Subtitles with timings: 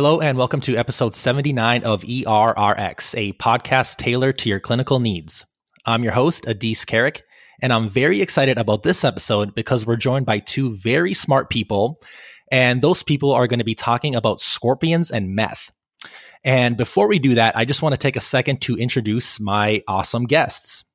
[0.00, 5.44] Hello, and welcome to episode 79 of ERRX, a podcast tailored to your clinical needs.
[5.84, 7.22] I'm your host, Adis Carrick,
[7.60, 12.00] and I'm very excited about this episode because we're joined by two very smart people,
[12.50, 15.70] and those people are going to be talking about scorpions and meth.
[16.44, 19.82] And before we do that, I just want to take a second to introduce my
[19.86, 20.86] awesome guests.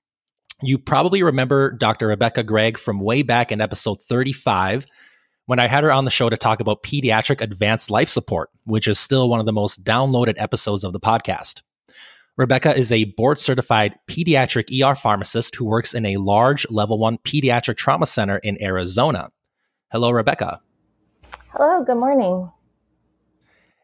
[0.63, 2.07] You probably remember Dr.
[2.07, 4.87] Rebecca Gregg from way back in episode 35
[5.45, 8.87] when I had her on the show to talk about pediatric advanced life support, which
[8.87, 11.61] is still one of the most downloaded episodes of the podcast.
[12.37, 17.17] Rebecca is a board certified pediatric ER pharmacist who works in a large level one
[17.19, 19.29] pediatric trauma center in Arizona.
[19.91, 20.59] Hello, Rebecca.
[21.51, 22.51] Hello, good morning.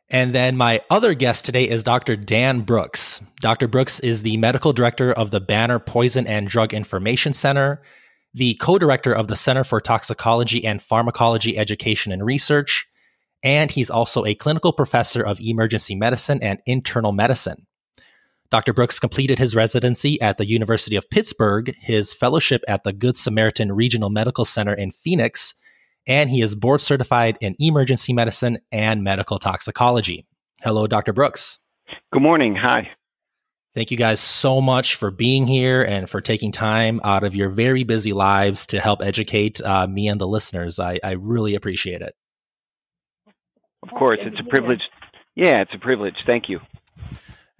[0.09, 2.17] And then my other guest today is Dr.
[2.17, 3.21] Dan Brooks.
[3.39, 3.69] Dr.
[3.69, 7.81] Brooks is the medical director of the Banner Poison and Drug Information Center
[8.33, 12.87] the co director of the Center for Toxicology and Pharmacology Education and Research,
[13.43, 17.65] and he's also a clinical professor of emergency medicine and internal medicine.
[18.51, 18.73] Dr.
[18.73, 23.71] Brooks completed his residency at the University of Pittsburgh, his fellowship at the Good Samaritan
[23.71, 25.55] Regional Medical Center in Phoenix,
[26.05, 30.25] and he is board certified in emergency medicine and medical toxicology.
[30.61, 31.13] Hello, Dr.
[31.13, 31.59] Brooks.
[32.11, 32.57] Good morning.
[32.61, 32.89] Hi.
[33.73, 37.49] Thank you guys so much for being here and for taking time out of your
[37.49, 40.77] very busy lives to help educate uh, me and the listeners.
[40.77, 42.13] I, I really appreciate it.
[43.83, 44.81] Of course, it's a privilege.
[45.35, 46.15] Yeah, it's a privilege.
[46.25, 46.59] Thank you.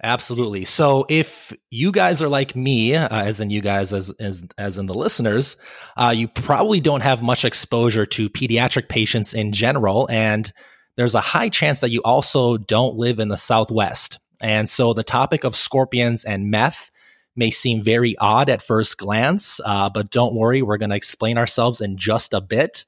[0.04, 0.64] Absolutely.
[0.64, 4.76] So, if you guys are like me, uh, as in you guys, as as as
[4.76, 5.56] in the listeners,
[5.96, 10.52] uh, you probably don't have much exposure to pediatric patients in general, and
[10.96, 14.18] there's a high chance that you also don't live in the Southwest.
[14.42, 16.90] And so the topic of scorpions and meth
[17.34, 21.38] may seem very odd at first glance, uh, but don't worry, we're going to explain
[21.38, 22.84] ourselves in just a bit.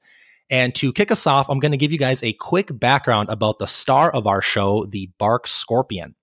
[0.49, 3.57] And to kick us off, I'm going to give you guys a quick background about
[3.57, 6.13] the star of our show, the bark scorpion.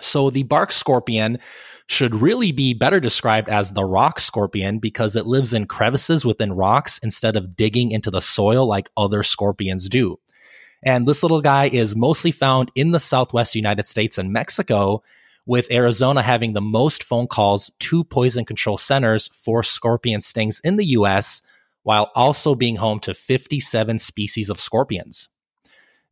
[0.00, 1.38] So, the bark scorpion
[1.86, 6.52] should really be better described as the rock scorpion because it lives in crevices within
[6.52, 10.18] rocks instead of digging into the soil like other scorpions do.
[10.84, 15.02] And this little guy is mostly found in the Southwest United States and Mexico,
[15.46, 20.76] with Arizona having the most phone calls to poison control centers for scorpion stings in
[20.76, 21.42] the US,
[21.82, 25.28] while also being home to 57 species of scorpions.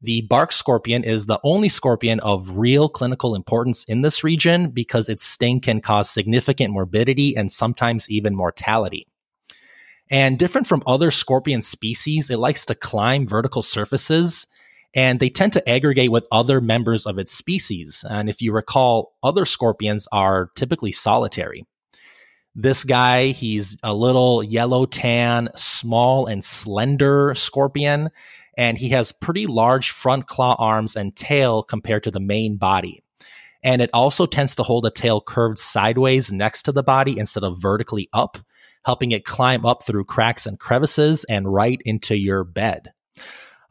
[0.02, 5.08] The bark scorpion is the only scorpion of real clinical importance in this region because
[5.08, 9.06] its sting can cause significant morbidity and sometimes even mortality.
[10.10, 14.46] And different from other scorpion species, it likes to climb vertical surfaces
[14.94, 18.04] and they tend to aggregate with other members of its species.
[18.08, 21.64] And if you recall, other scorpions are typically solitary.
[22.54, 28.10] This guy, he's a little yellow tan, small and slender scorpion,
[28.58, 33.02] and he has pretty large front claw arms and tail compared to the main body.
[33.62, 37.44] And it also tends to hold a tail curved sideways next to the body instead
[37.44, 38.36] of vertically up,
[38.84, 42.92] helping it climb up through cracks and crevices and right into your bed.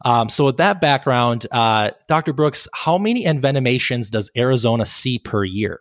[0.04, 2.32] Um, so, with that background, uh, Dr.
[2.32, 5.80] Brooks, how many envenomations does Arizona see per year?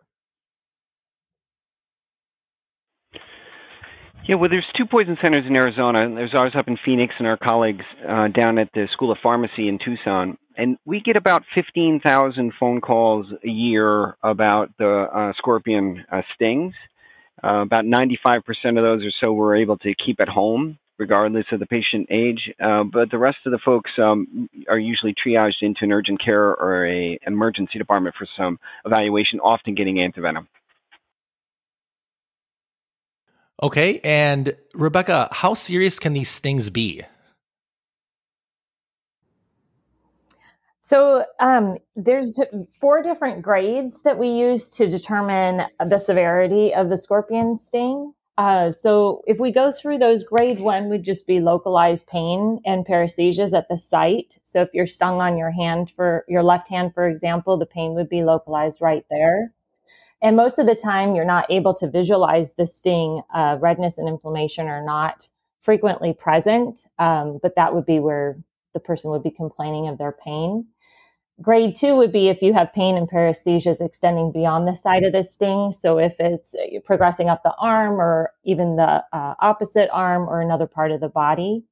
[4.28, 6.08] Yeah, well, there's two poison centers in Arizona.
[6.14, 9.68] There's ours up in Phoenix, and our colleagues uh, down at the School of Pharmacy
[9.68, 10.38] in Tucson.
[10.56, 16.74] And we get about 15,000 phone calls a year about the uh, scorpion uh, stings.
[17.44, 21.60] Uh, about 95% of those or so we're able to keep at home regardless of
[21.60, 22.54] the patient age.
[22.64, 26.56] Uh, but the rest of the folks um, are usually triaged into an urgent care
[26.56, 30.46] or a emergency department for some evaluation, often getting antivenom.
[33.64, 37.02] Okay, and Rebecca, how serious can these stings be?
[40.84, 42.40] So um, there's
[42.80, 48.14] four different grades that we use to determine the severity of the scorpion sting.
[48.42, 52.88] Uh, so if we go through those, grade one would just be localized pain and
[52.88, 54.40] paresthesias at the site.
[54.46, 57.94] So if you're stung on your hand for your left hand, for example, the pain
[57.94, 59.54] would be localized right there.
[60.24, 63.22] And most of the time, you're not able to visualize the sting.
[63.32, 65.28] Uh, redness and inflammation are not
[65.62, 68.40] frequently present, um, but that would be where
[68.74, 70.66] the person would be complaining of their pain.
[71.42, 75.14] Grade two would be if you have pain and paresthesias extending beyond the side of
[75.14, 75.72] the sting.
[75.72, 80.42] So if it's uh, progressing up the arm or even the uh, opposite arm or
[80.42, 81.64] another part of the body.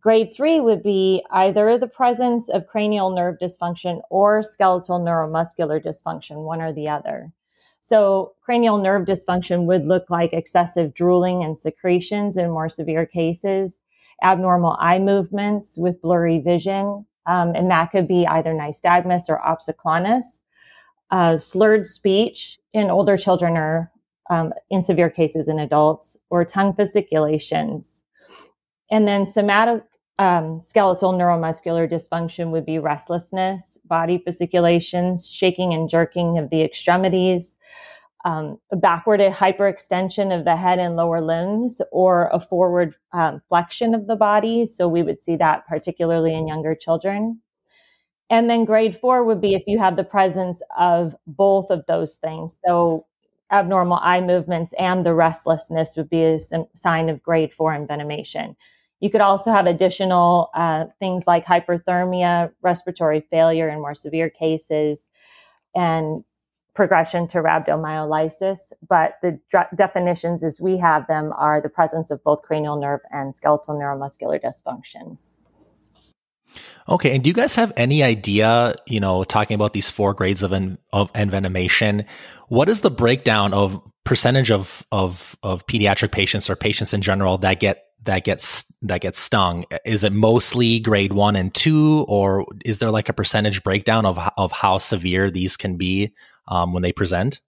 [0.00, 6.44] Grade three would be either the presence of cranial nerve dysfunction or skeletal neuromuscular dysfunction,
[6.44, 7.30] one or the other.
[7.82, 13.76] So cranial nerve dysfunction would look like excessive drooling and secretions in more severe cases,
[14.22, 20.24] abnormal eye movements with blurry vision, um, and that could be either nystagmus or opsoclonus.
[21.10, 23.90] Uh, slurred speech in older children or
[24.30, 28.02] um, in severe cases in adults, or tongue fasciculations.
[28.90, 29.82] And then somatic
[30.18, 37.54] um, skeletal neuromuscular dysfunction would be restlessness, body fasciculations, shaking and jerking of the extremities,
[38.24, 43.94] um, a backward hyperextension of the head and lower limbs, or a forward um, flexion
[43.94, 44.66] of the body.
[44.66, 47.40] So we would see that particularly in younger children.
[48.30, 52.16] And then grade four would be if you have the presence of both of those
[52.16, 52.58] things.
[52.66, 53.06] So
[53.50, 56.38] abnormal eye movements and the restlessness would be a
[56.74, 58.54] sign of grade four envenomation.
[59.00, 65.06] You could also have additional uh, things like hyperthermia, respiratory failure in more severe cases,
[65.74, 66.24] and
[66.78, 68.58] progression to rhabdomyolysis.
[68.88, 69.40] But the
[69.74, 74.40] definitions as we have them are the presence of both cranial nerve and skeletal neuromuscular
[74.40, 75.18] dysfunction.
[76.88, 80.44] Okay, and do you guys have any idea, you know, talking about these four grades
[80.44, 82.06] of en- of envenomation,
[82.46, 87.38] what is the breakdown of percentage of of of pediatric patients or patients in general
[87.38, 89.64] that get that gets that gets stung?
[89.84, 94.16] Is it mostly grade 1 and 2 or is there like a percentage breakdown of
[94.36, 96.14] of how severe these can be
[96.48, 97.40] um, when they present?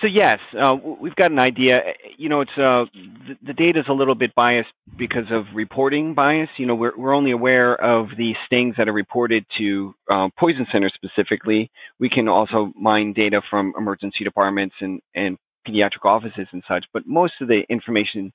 [0.00, 1.80] So yes, uh, we've got an idea.
[2.16, 6.14] You know, it's uh, the, the data is a little bit biased because of reporting
[6.14, 6.48] bias.
[6.56, 10.68] You know, we're we're only aware of the stings that are reported to uh, poison
[10.70, 11.70] centers specifically.
[11.98, 17.02] We can also mine data from emergency departments and and pediatric offices and such, but
[17.04, 18.32] most of the information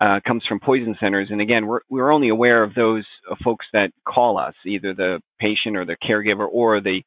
[0.00, 1.28] uh, comes from poison centers.
[1.30, 5.20] And again, we're we're only aware of those uh, folks that call us, either the
[5.38, 7.02] patient or the caregiver or the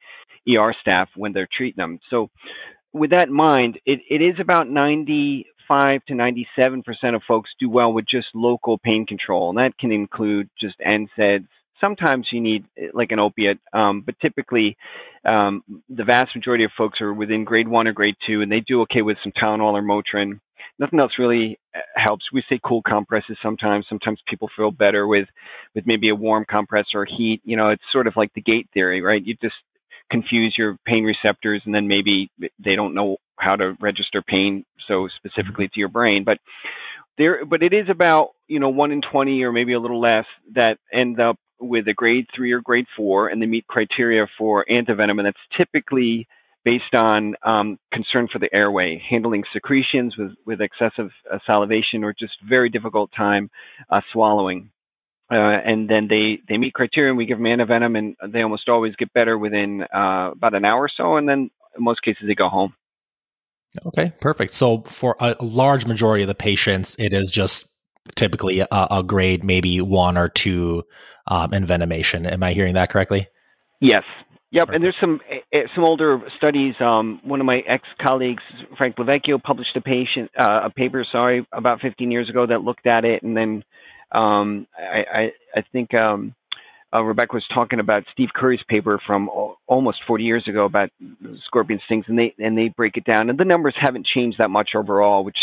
[0.50, 2.00] ER staff when they're treating them.
[2.10, 2.30] So
[2.94, 7.70] with that in mind, it, it is about 95 to 97 percent of folks do
[7.70, 11.48] well with just local pain control, and that can include just NSAIDs.
[11.82, 14.78] Sometimes you need eh, like an opiate, um, but typically
[15.26, 18.62] um, the vast majority of folks are within grade one or grade two, and they
[18.62, 20.40] do okay with some Tylenol or Motrin.
[20.80, 22.26] Nothing else really eh, helps.
[22.32, 23.86] We say cool compresses sometimes.
[23.90, 25.28] Sometimes people feel better with
[25.74, 27.42] with maybe a warm compress or heat.
[27.44, 29.26] You know, it's sort of like the gate theory, right?
[29.26, 29.56] You just
[30.14, 32.30] confuse your pain receptors and then maybe
[32.64, 36.38] they don't know how to register pain so specifically to your brain but
[37.18, 40.26] there but it is about you know 1 in 20 or maybe a little less
[40.54, 44.64] that end up with a grade 3 or grade 4 and they meet criteria for
[44.70, 46.28] antivenom and that's typically
[46.64, 52.16] based on um, concern for the airway, handling secretions with, with excessive uh, salivation or
[52.18, 53.50] just very difficult time
[53.90, 54.70] uh, swallowing.
[55.32, 58.68] Uh, and then they, they meet criteria and we give them antivenom and they almost
[58.70, 62.24] always get better within uh, about an hour or so and then in most cases
[62.28, 62.74] they go home.
[63.86, 64.54] Okay perfect.
[64.54, 67.68] So for a large majority of the patients it is just
[68.16, 70.84] typically a, a grade maybe one or two
[71.28, 73.28] um, envenomation am i hearing that correctly?
[73.80, 74.04] Yes.
[74.54, 76.76] Yep, and there's some eh, eh, some older studies.
[76.80, 78.44] Um, one of my ex colleagues,
[78.78, 82.86] Frank LoVecchio, published a patient uh, a paper, sorry, about 15 years ago that looked
[82.86, 83.64] at it, and then
[84.14, 86.36] um, I, I, I think um,
[86.94, 90.90] uh, Rebecca was talking about Steve Curry's paper from o- almost 40 years ago about
[91.46, 94.50] scorpion stings, and they and they break it down, and the numbers haven't changed that
[94.50, 95.38] much overall, which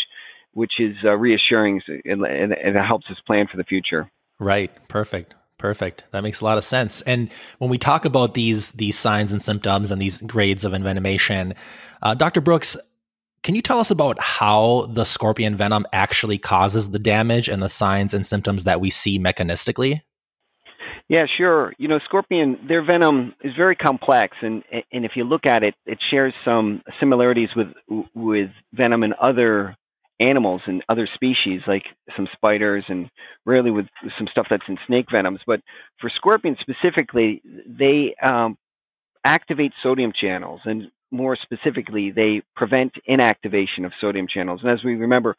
[0.53, 4.11] which is uh, reassuring, and, and, it helps us plan for the future.
[4.41, 4.71] Right.
[4.89, 5.35] Perfect.
[5.59, 6.05] Perfect.
[6.11, 7.03] That makes a lot of sense.
[7.03, 11.55] And when we talk about these these signs and symptoms and these grades of envenomation,
[12.03, 12.41] uh, Dr.
[12.41, 12.77] Brooks,
[13.43, 17.69] can you tell us about how the scorpion venom actually causes the damage and the
[17.69, 20.03] signs and symptoms that we see mechanistically?
[21.09, 21.73] Yeah, sure.
[21.77, 25.75] You know, scorpion, their venom is very complex, and and if you look at it,
[25.85, 27.69] it shares some similarities with
[28.15, 29.77] with venom in other
[30.21, 31.83] animals and other species, like
[32.15, 33.11] some spiders, and
[33.45, 33.87] rarely with
[34.19, 35.41] some stuff that's in snake venoms.
[35.45, 35.61] But
[36.01, 38.57] for scorpions specifically, they um,
[39.25, 44.61] activate sodium channels, and more specifically, they prevent inactivation of sodium channels.
[44.63, 45.37] And as we remember,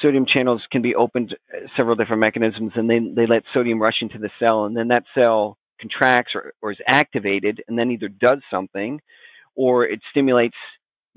[0.00, 4.02] sodium channels can be opened uh, several different mechanisms, and then they let sodium rush
[4.02, 8.08] into the cell, and then that cell contracts or, or is activated, and then either
[8.08, 9.00] does something,
[9.56, 10.56] or it stimulates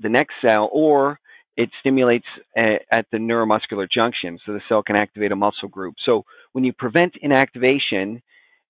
[0.00, 1.18] the next cell, or
[1.56, 2.26] it stimulates
[2.58, 5.94] a, at the neuromuscular junction, so the cell can activate a muscle group.
[6.04, 8.20] So when you prevent inactivation,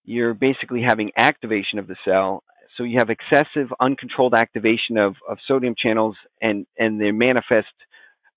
[0.05, 2.44] you're basically having activation of the cell,
[2.77, 7.69] so you have excessive uncontrolled activation of, of sodium channels and, and they manifest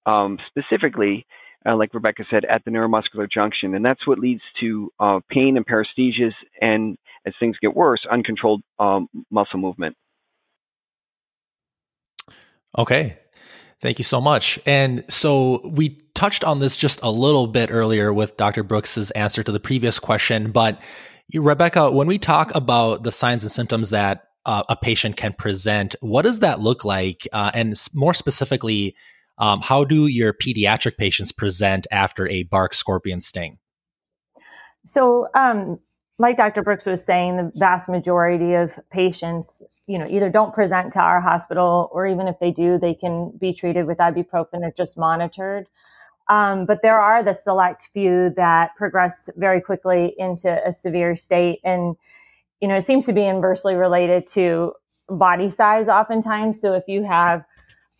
[0.05, 1.25] um, specifically,
[1.65, 3.75] uh, like Rebecca said, at the neuromuscular junction.
[3.75, 8.61] And that's what leads to uh, pain and paresthesias and, as things get worse, uncontrolled
[8.79, 9.95] um, muscle movement.
[12.77, 13.17] Okay.
[13.79, 14.59] Thank you so much.
[14.65, 18.63] And so we touched on this just a little bit earlier with Dr.
[18.63, 20.81] Brooks's answer to the previous question, but
[21.33, 25.95] Rebecca, when we talk about the signs and symptoms that uh, a patient can present,
[25.99, 27.27] what does that look like?
[27.33, 28.95] Uh, and more specifically,
[29.37, 33.57] um, how do your pediatric patients present after a bark scorpion sting?
[34.85, 35.79] So, um,
[36.17, 36.63] like Dr.
[36.63, 41.21] Brooks was saying, the vast majority of patients, you know, either don't present to our
[41.21, 45.67] hospital, or even if they do, they can be treated with ibuprofen or just monitored.
[46.29, 51.59] Um, but there are the select few that progress very quickly into a severe state.
[51.63, 51.95] And,
[52.61, 54.73] you know, it seems to be inversely related to
[55.07, 56.59] body size oftentimes.
[56.59, 57.45] So if you have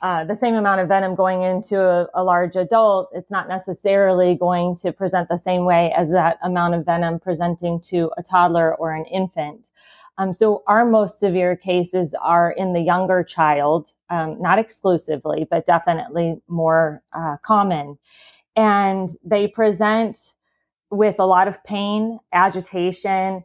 [0.02, 4.36] uh, the same amount of venom going into a, a, large adult, it's not necessarily
[4.36, 8.76] going to present the same way as that amount of venom presenting to a toddler
[8.76, 9.70] or an infant.
[10.18, 15.66] Um, so our most severe cases are in the younger child, um, not exclusively, but
[15.68, 17.98] definitely more uh, common.
[18.56, 20.34] And they present
[20.90, 23.44] with a lot of pain, agitation,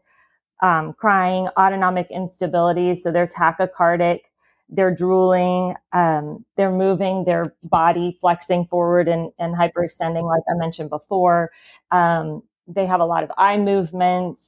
[0.62, 2.94] um, crying, autonomic instability.
[2.94, 4.20] So they're tachycardic,
[4.68, 10.88] they're drooling, um, they're moving their body, flexing forward and, and hyperextending, like I mentioned
[10.88, 11.50] before.
[11.90, 14.46] Um, they have a lot of eye movements.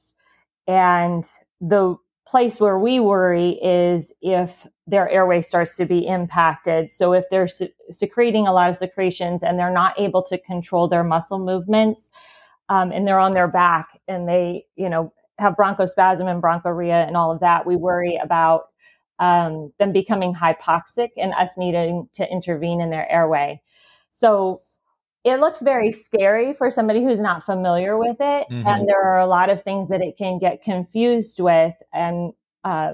[0.67, 1.29] And
[1.61, 6.91] the place where we worry is if their airway starts to be impacted.
[6.91, 10.87] So if they're se- secreting a lot of secretions and they're not able to control
[10.87, 12.09] their muscle movements,
[12.69, 17.15] um, and they're on their back and they, you know, have bronchospasm and bronchorrhea and
[17.15, 18.69] all of that, we worry about
[19.19, 23.61] um, them becoming hypoxic and us needing to intervene in their airway.
[24.13, 24.61] So
[25.25, 28.47] it looks very scary for somebody who's not familiar with it.
[28.49, 28.67] Mm-hmm.
[28.67, 31.73] And there are a lot of things that it can get confused with.
[31.93, 32.31] And
[32.63, 32.93] uh,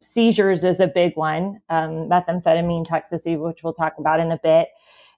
[0.00, 4.68] seizures is a big one, um, methamphetamine toxicity, which we'll talk about in a bit,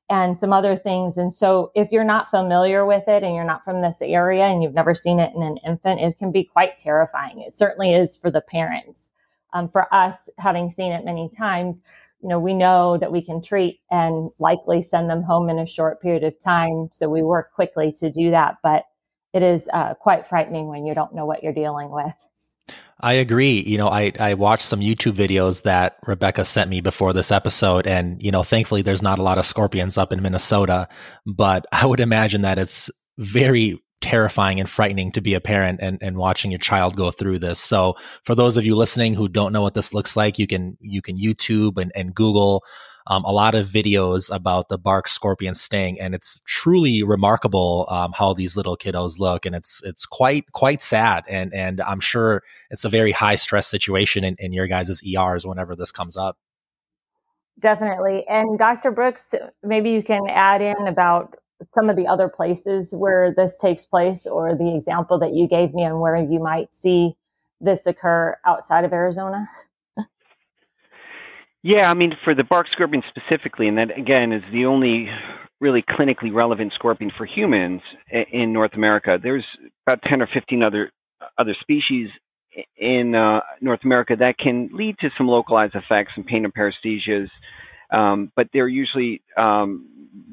[0.09, 1.19] and some other things.
[1.19, 4.63] And so if you're not familiar with it and you're not from this area and
[4.63, 7.41] you've never seen it in an infant, it can be quite terrifying.
[7.41, 9.09] It certainly is for the parents.
[9.53, 11.77] Um, for us, having seen it many times,
[12.25, 15.67] you know, we know that we can treat and likely send them home in a
[15.67, 16.89] short period of time.
[16.95, 18.55] So we work quickly to do that.
[18.63, 18.85] But
[19.35, 22.15] it is uh, quite frightening when you don't know what you're dealing with.
[23.01, 23.61] I agree.
[23.61, 27.87] You know, I, I watched some YouTube videos that Rebecca sent me before this episode,
[27.87, 30.89] and, you know, thankfully there's not a lot of scorpions up in Minnesota,
[31.27, 35.97] but I would imagine that it's very terrifying and frightening to be a parent and,
[36.03, 37.59] and watching your child go through this.
[37.59, 40.77] So for those of you listening who don't know what this looks like, you can
[40.83, 42.63] you can YouTube and, and Google
[43.07, 48.13] um, a lot of videos about the bark scorpion sting, and it's truly remarkable um,
[48.13, 52.43] how these little kiddos look, and it's it's quite quite sad, and and I'm sure
[52.71, 56.37] it's a very high stress situation in, in your guys' ERs whenever this comes up.
[57.61, 58.91] Definitely, and Dr.
[58.91, 59.23] Brooks,
[59.63, 61.37] maybe you can add in about
[61.75, 65.75] some of the other places where this takes place or the example that you gave
[65.75, 67.17] me on where you might see
[67.61, 69.49] this occur outside of Arizona?
[71.63, 75.09] Yeah, I mean, for the bark scorpion specifically, and that again is the only
[75.61, 77.81] really clinically relevant scorpion for humans
[78.31, 79.19] in North America.
[79.21, 79.47] There's
[79.87, 80.91] about 10 or 15 other
[81.39, 82.11] other species
[82.77, 87.31] in uh, North America that can lead to some localized effects and pain and paresthesias,
[87.91, 89.89] um, but they're usually um,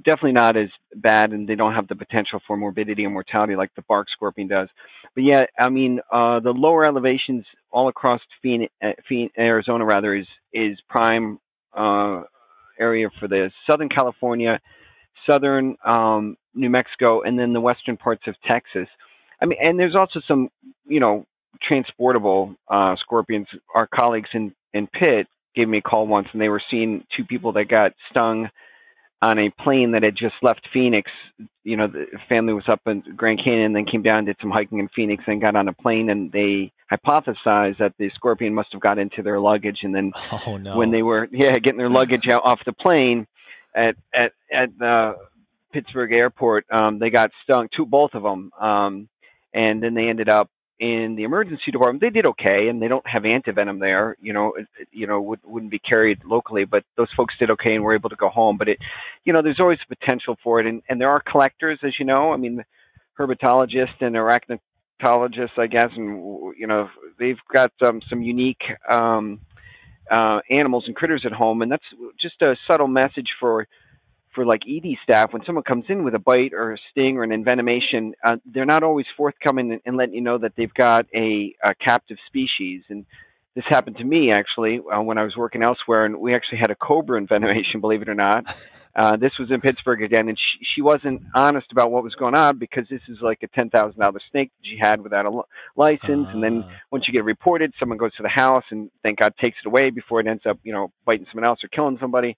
[0.06, 3.74] definitely not as bad, and they don't have the potential for morbidity and mortality like
[3.76, 4.70] the bark scorpion does.
[5.16, 10.16] But yeah, I mean, uh, the lower elevations all across Phoenix, uh, Phoenix, Arizona rather
[10.16, 11.40] is is prime
[11.76, 12.24] uh,
[12.80, 14.60] area for the Southern California,
[15.30, 18.88] Southern um, New Mexico, and then the western parts of Texas.
[19.42, 20.50] I mean, and there's also some,
[20.86, 21.26] you know,
[21.68, 23.48] transportable uh, scorpions.
[23.76, 27.26] Our colleagues in in Pitt gave me a call once, and they were seeing two
[27.26, 28.50] people that got stung
[29.22, 31.12] on a plane that had just left Phoenix.
[31.64, 34.80] You know, the family was up in Grand Canyon, then came down, did some hiking
[34.80, 36.10] in Phoenix, and got on a plane.
[36.10, 39.80] And they hypothesized that the scorpion must have got into their luggage.
[39.84, 40.12] And then
[40.48, 40.76] oh, no.
[40.76, 43.28] when they were yeah getting their luggage out off the plane
[43.76, 45.16] at at at the
[45.72, 47.70] Pittsburgh airport, um, they got stung.
[47.76, 48.52] Two, both of them.
[48.60, 49.08] Um,
[49.54, 50.50] and then they ended up
[50.82, 54.18] in the emergency department, they did okay, and they don't have antivenom there.
[54.20, 57.76] You know, it, you know, would, wouldn't be carried locally, but those folks did okay
[57.76, 58.58] and were able to go home.
[58.58, 58.80] But it,
[59.24, 62.34] you know, there's always potential for it, and and there are collectors, as you know.
[62.34, 62.66] I mean,
[63.18, 69.40] herpetologists and arachnotologists, I guess, and you know, they've got um, some unique um,
[70.10, 71.86] uh, animals and critters at home, and that's
[72.20, 73.68] just a subtle message for
[74.34, 77.24] for like ED staff, when someone comes in with a bite or a sting or
[77.24, 81.06] an envenomation, uh, they're not always forthcoming and, and letting you know that they've got
[81.14, 82.84] a, a captive species.
[82.90, 83.06] And
[83.56, 86.72] this happened to me actually uh, when I was working elsewhere, and we actually had
[86.72, 88.56] a cobra envenomation, believe it or not.
[88.94, 92.36] Uh, this was in Pittsburgh again, and she, she wasn't honest about what was going
[92.36, 95.42] on because this is like a ten thousand dollar snake that she had without a
[95.78, 96.72] license, and then ah.
[96.92, 99.92] once you get reported, someone goes to the house and thank God takes it away
[99.92, 102.36] before it ends up, you know, biting someone else or killing somebody.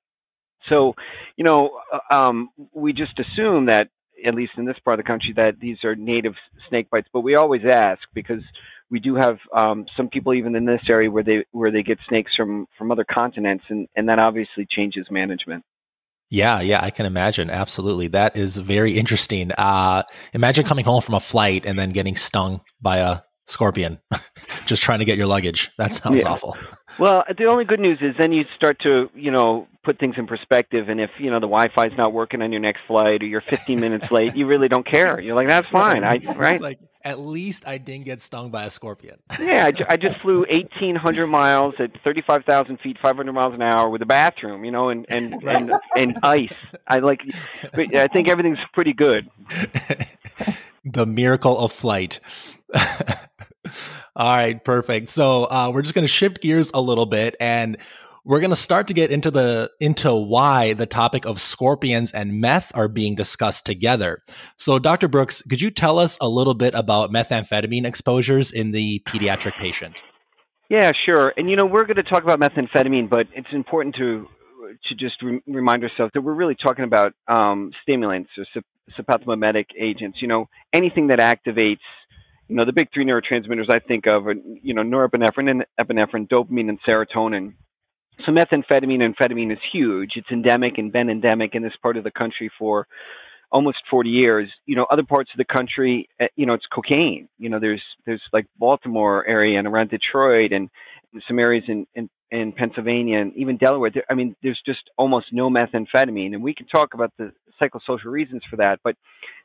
[0.70, 0.94] So,
[1.36, 3.90] you know, uh, um, we just assume that
[4.26, 6.34] at least in this part of the country that these are native
[6.70, 8.44] snake bites, but we always ask because
[8.90, 11.98] we do have um, some people even in this area where they where they get
[12.08, 15.64] snakes from from other continents, and and that obviously changes management.
[16.30, 17.50] Yeah, yeah, I can imagine.
[17.50, 18.08] Absolutely.
[18.08, 19.52] That is very interesting.
[19.56, 20.04] Uh,
[20.34, 24.00] imagine coming home from a flight and then getting stung by a scorpion
[24.66, 25.72] just trying to get your luggage.
[25.78, 26.30] That sounds yeah.
[26.30, 26.58] awful.
[27.00, 30.28] Well, the only good news is then you start to, you know, put things in
[30.28, 30.90] perspective.
[30.90, 33.26] And if, you know, the Wi Fi is not working on your next flight or
[33.26, 35.20] you're 15 minutes late, you really don't care.
[35.20, 36.04] You're like, that's fine.
[36.04, 36.62] I, right?
[36.62, 39.18] like, at least I didn't get stung by a scorpion.
[39.40, 44.02] yeah, I, I just flew 1,800 miles at 35,000 feet, 500 miles an hour with
[44.02, 45.56] a bathroom, you know, and, and, right.
[45.56, 46.54] and, and ice.
[46.88, 47.22] I like,
[47.74, 49.30] I think everything's pretty good.
[50.86, 52.20] the miracle of flight.
[54.16, 55.10] All right, perfect.
[55.10, 57.78] So uh, we're just going to shift gears a little bit, and
[58.26, 62.40] we're going to start to get into the into why the topic of scorpions and
[62.40, 64.22] meth are being discussed together.
[64.58, 65.08] So, Dr.
[65.08, 70.04] Brooks, could you tell us a little bit about methamphetamine exposures in the pediatric patient?
[70.70, 71.34] Yeah, sure.
[71.38, 74.28] And you know, we're going to talk about methamphetamine, but it's important to
[74.88, 78.46] to just re- remind ourselves that we're really talking about um, stimulants or
[79.00, 80.20] sympathomimetic agents.
[80.22, 81.78] You know, anything that activates
[82.48, 86.28] you know, the big three neurotransmitters I think of are, you know, norepinephrine and epinephrine,
[86.28, 87.54] dopamine and serotonin.
[88.26, 90.12] So methamphetamine and amphetamine is huge.
[90.16, 92.88] It's endemic and been endemic in this part of the country for
[93.52, 94.50] almost 40 years.
[94.66, 97.28] You know, other parts of the country, eh, you know, it's cocaine.
[97.38, 100.70] You know, there's there's like Baltimore area and around Detroit and,
[101.28, 103.92] some areas in, in in Pennsylvania and even Delaware.
[104.10, 107.32] I mean, there's just almost no methamphetamine, and we can talk about the
[107.62, 108.96] psychosocial reasons for that, but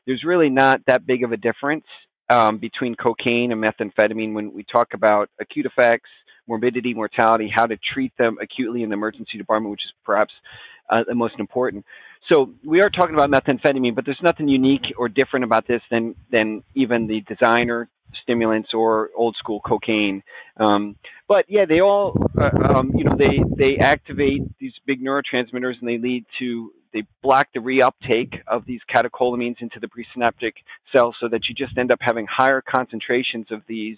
[0.07, 1.85] there's really not that big of a difference
[2.29, 6.09] um, between cocaine and methamphetamine when we talk about acute effects,
[6.47, 10.33] morbidity, mortality, how to treat them acutely in the emergency department, which is perhaps
[10.89, 11.85] uh, the most important.
[12.31, 16.15] So we are talking about methamphetamine, but there's nothing unique or different about this than
[16.31, 17.89] than even the designer
[18.23, 20.23] stimulants or old school cocaine.
[20.57, 20.95] Um,
[21.27, 25.87] but yeah, they all, uh, um, you know, they they activate these big neurotransmitters and
[25.87, 30.53] they lead to they block the reuptake of these catecholamines into the presynaptic
[30.93, 33.97] cells so that you just end up having higher concentrations of these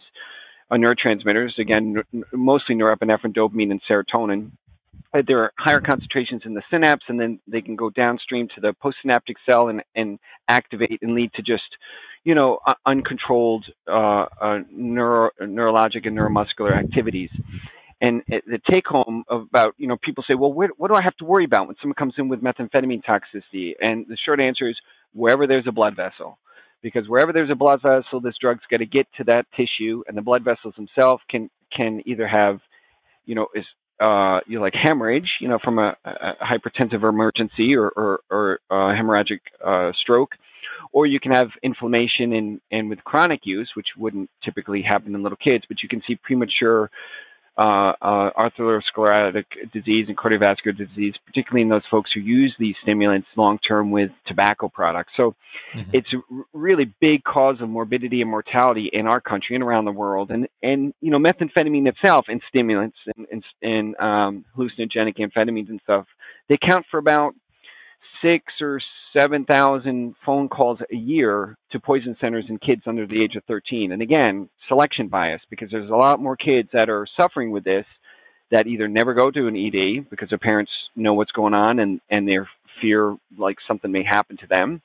[0.69, 4.51] uh, neurotransmitters, again, n- mostly norepinephrine, dopamine, and serotonin.
[5.13, 8.61] Uh, there are higher concentrations in the synapse, and then they can go downstream to
[8.61, 11.63] the postsynaptic cell and, and activate and lead to just,
[12.23, 14.25] you know, uh, uncontrolled uh,
[14.71, 17.29] neuro- neurologic and neuromuscular activities.
[18.01, 21.15] And the take home about, you know, people say, well, what, what do I have
[21.17, 23.73] to worry about when someone comes in with methamphetamine toxicity?
[23.79, 24.75] And the short answer is
[25.13, 26.39] wherever there's a blood vessel.
[26.81, 30.17] Because wherever there's a blood vessel, this drug's going to get to that tissue, and
[30.17, 32.59] the blood vessels themselves can can either have,
[33.27, 33.65] you know, is
[34.01, 38.59] uh, you know, like hemorrhage, you know, from a, a hypertensive emergency or, or, or
[38.71, 40.31] uh, hemorrhagic uh, stroke,
[40.91, 45.21] or you can have inflammation in, and with chronic use, which wouldn't typically happen in
[45.21, 46.89] little kids, but you can see premature
[47.57, 53.27] uh, uh, atherosclerotic disease and cardiovascular disease, particularly in those folks who use these stimulants
[53.35, 55.11] long term with tobacco products.
[55.17, 55.35] So
[55.75, 55.91] mm-hmm.
[55.93, 56.19] it's a
[56.53, 60.31] really big cause of morbidity and mortality in our country and around the world.
[60.31, 65.79] And and you know methamphetamine itself and stimulants and and, and um, hallucinogenic amphetamines and
[65.83, 66.05] stuff
[66.51, 67.33] they count for about
[68.21, 68.79] six or
[69.17, 73.43] seven thousand phone calls a year to poison centers in kids under the age of
[73.45, 73.91] 13.
[73.91, 77.85] And again, selection bias because there's a lot more kids that are suffering with this
[78.51, 82.01] that either never go to an ED because their parents know what's going on and
[82.09, 82.37] and they
[82.81, 84.81] fear like something may happen to them,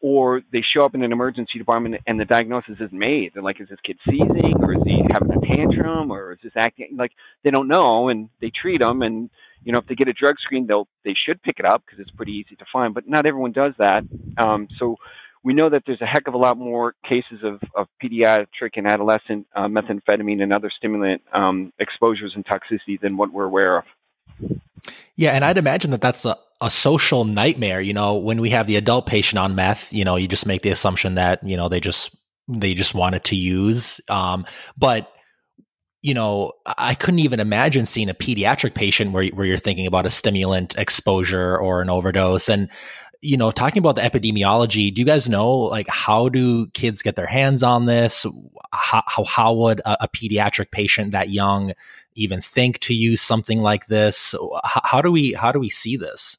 [0.00, 3.32] or they show up in an emergency department and the diagnosis is made.
[3.34, 6.52] They're like, is this kid seizing or is he having a tantrum or is this
[6.56, 9.30] acting like they don't know and they treat them and
[9.64, 12.00] you know if they get a drug screen they'll they should pick it up because
[12.00, 14.04] it's pretty easy to find but not everyone does that
[14.38, 14.96] um, so
[15.44, 18.86] we know that there's a heck of a lot more cases of, of pediatric and
[18.86, 23.84] adolescent uh, methamphetamine and other stimulant um, exposures and toxicity than what we're aware of.
[25.16, 27.80] Yeah, and I'd imagine that that's a, a social nightmare.
[27.80, 30.62] You know, when we have the adult patient on meth, you know, you just make
[30.62, 32.16] the assumption that you know they just
[32.48, 34.00] they just wanted to use.
[34.08, 34.46] Um,
[34.76, 35.13] but
[36.04, 40.04] you know, I couldn't even imagine seeing a pediatric patient where, where you're thinking about
[40.04, 42.50] a stimulant exposure or an overdose.
[42.50, 42.68] And,
[43.22, 47.16] you know, talking about the epidemiology, do you guys know, like, how do kids get
[47.16, 48.26] their hands on this?
[48.74, 51.72] How, how, how would a, a pediatric patient that young,
[52.16, 54.34] even think to use something like this?
[54.62, 56.36] How, how do we how do we see this?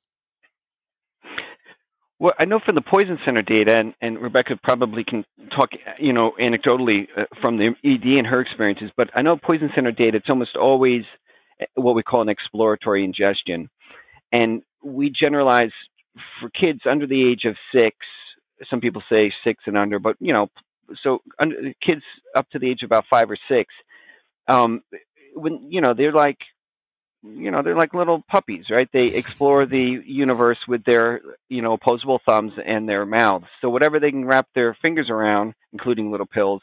[2.19, 5.25] Well, I know from the Poison Center data, and, and Rebecca probably can
[5.56, 8.89] talk, you know, anecdotally uh, from the ED and her experiences.
[8.95, 11.04] But I know Poison Center data; it's almost always
[11.62, 13.69] uh, what we call an exploratory ingestion,
[14.32, 15.71] and we generalize
[16.39, 17.97] for kids under the age of six.
[18.69, 20.47] Some people say six and under, but you know,
[21.04, 23.73] so under, kids up to the age of about five or six,
[24.47, 24.82] um,
[25.34, 26.38] when you know they're like
[27.33, 28.89] you know they're like little puppies right?
[28.93, 33.45] They explore the universe with their you know opposable thumbs and their mouths.
[33.61, 36.61] So whatever they can wrap their fingers around including little pills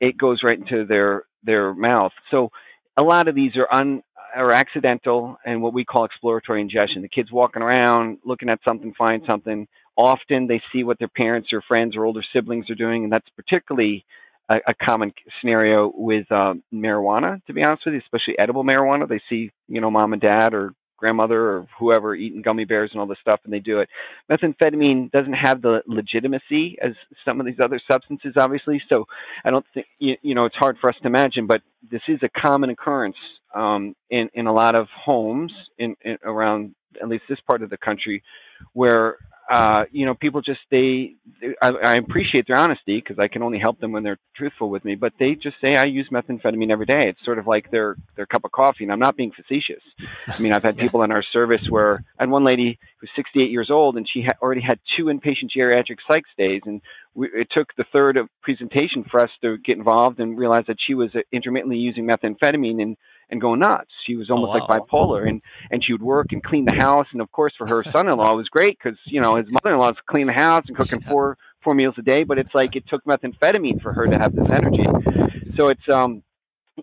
[0.00, 2.12] it goes right into their their mouth.
[2.30, 2.50] So
[2.96, 4.02] a lot of these are un
[4.34, 7.02] are accidental and what we call exploratory ingestion.
[7.02, 9.66] The kids walking around looking at something find something.
[9.96, 13.28] Often they see what their parents or friends or older siblings are doing and that's
[13.36, 14.04] particularly
[14.48, 19.08] a, a common scenario with uh, marijuana, to be honest with you, especially edible marijuana.
[19.08, 23.00] They see, you know, mom and dad or grandmother or whoever eating gummy bears and
[23.00, 23.88] all this stuff and they do it.
[24.30, 26.92] Methamphetamine doesn't have the legitimacy as
[27.24, 28.82] some of these other substances, obviously.
[28.92, 29.06] So
[29.44, 32.18] I don't think, you, you know, it's hard for us to imagine, but this is
[32.22, 33.16] a common occurrence
[33.54, 37.70] um, in, in a lot of homes in, in around at least this part of
[37.70, 38.22] the country
[38.72, 39.18] where
[39.50, 43.42] uh, you know, people just they, they I, I appreciate their honesty because I can
[43.42, 44.94] only help them when they're truthful with me.
[44.94, 47.02] But they just say I use methamphetamine every day.
[47.06, 49.82] It's sort of like their their cup of coffee, and I'm not being facetious.
[50.28, 53.10] I mean, I've had people in our service where I had one lady who was
[53.16, 56.82] 68 years old, and she had already had two inpatient geriatric psych stays, and
[57.14, 60.76] we, it took the third of presentation for us to get involved and realize that
[60.86, 62.96] she was intermittently using methamphetamine and
[63.30, 63.90] and go nuts.
[64.06, 64.66] She was almost oh, wow.
[64.68, 67.06] like bipolar, and and she would work and clean the house.
[67.12, 70.26] And of course, for her son-in-law, it was great because you know his mother-in-law's clean
[70.26, 72.24] the house and cooking four four meals a day.
[72.24, 74.86] But it's like it took methamphetamine for her to have this energy.
[75.56, 76.22] So it's um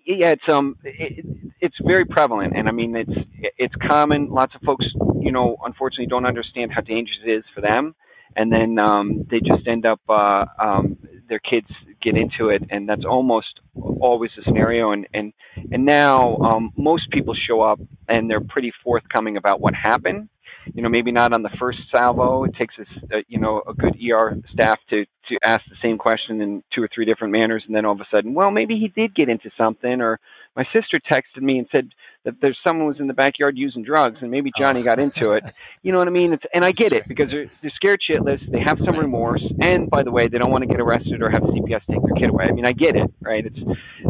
[0.06, 1.26] yeah it's um it,
[1.62, 3.14] it's very prevalent, and I mean it's
[3.58, 4.30] it's common.
[4.30, 4.86] Lots of folks
[5.20, 7.96] you know unfortunately don't understand how dangerous it is for them
[8.36, 10.98] and then um, they just end up uh, um,
[11.30, 11.68] their kids
[12.02, 14.92] get into it, and that's almost always the scenario.
[14.92, 15.34] And and
[15.72, 20.30] and now um, most people show up and they're pretty forthcoming about what happened.
[20.74, 22.44] You know, maybe not on the first salvo.
[22.44, 25.98] It takes us, uh, you know, a good ER staff to to ask the same
[25.98, 28.78] question in two or three different manners, and then all of a sudden, well, maybe
[28.78, 30.20] he did get into something, or
[30.56, 31.90] my sister texted me and said
[32.24, 35.44] that there's someone was in the backyard using drugs and maybe Johnny got into it.
[35.84, 36.34] You know what I mean?
[36.34, 38.40] It's, and I get it because they're, they're scared shitless.
[38.52, 39.44] They have some remorse.
[39.62, 42.16] And by the way, they don't want to get arrested or have CPS take their
[42.18, 42.46] kid away.
[42.50, 43.46] I mean, I get it, right?
[43.46, 43.60] It's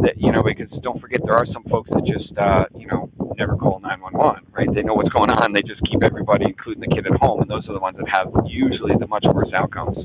[0.01, 3.09] that, you know, because don't forget there are some folks that just, uh, you know,
[3.37, 4.73] never call 911, right?
[4.73, 5.51] They know what's going on.
[5.51, 7.41] They just keep everybody, including the kid at home.
[7.41, 9.97] And those are the ones that have usually the much worse outcomes.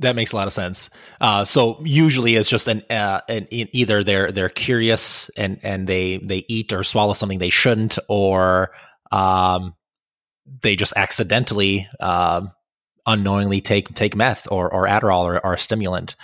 [0.00, 0.90] That makes a lot of sense.
[1.20, 6.18] Uh, so usually it's just an, uh, an, either they're they're curious and and they
[6.18, 8.70] they eat or swallow something they shouldn't, or
[9.10, 9.74] um,
[10.62, 12.52] they just accidentally um,
[13.06, 16.14] unknowingly take take meth or or Adderall or, or a stimulant.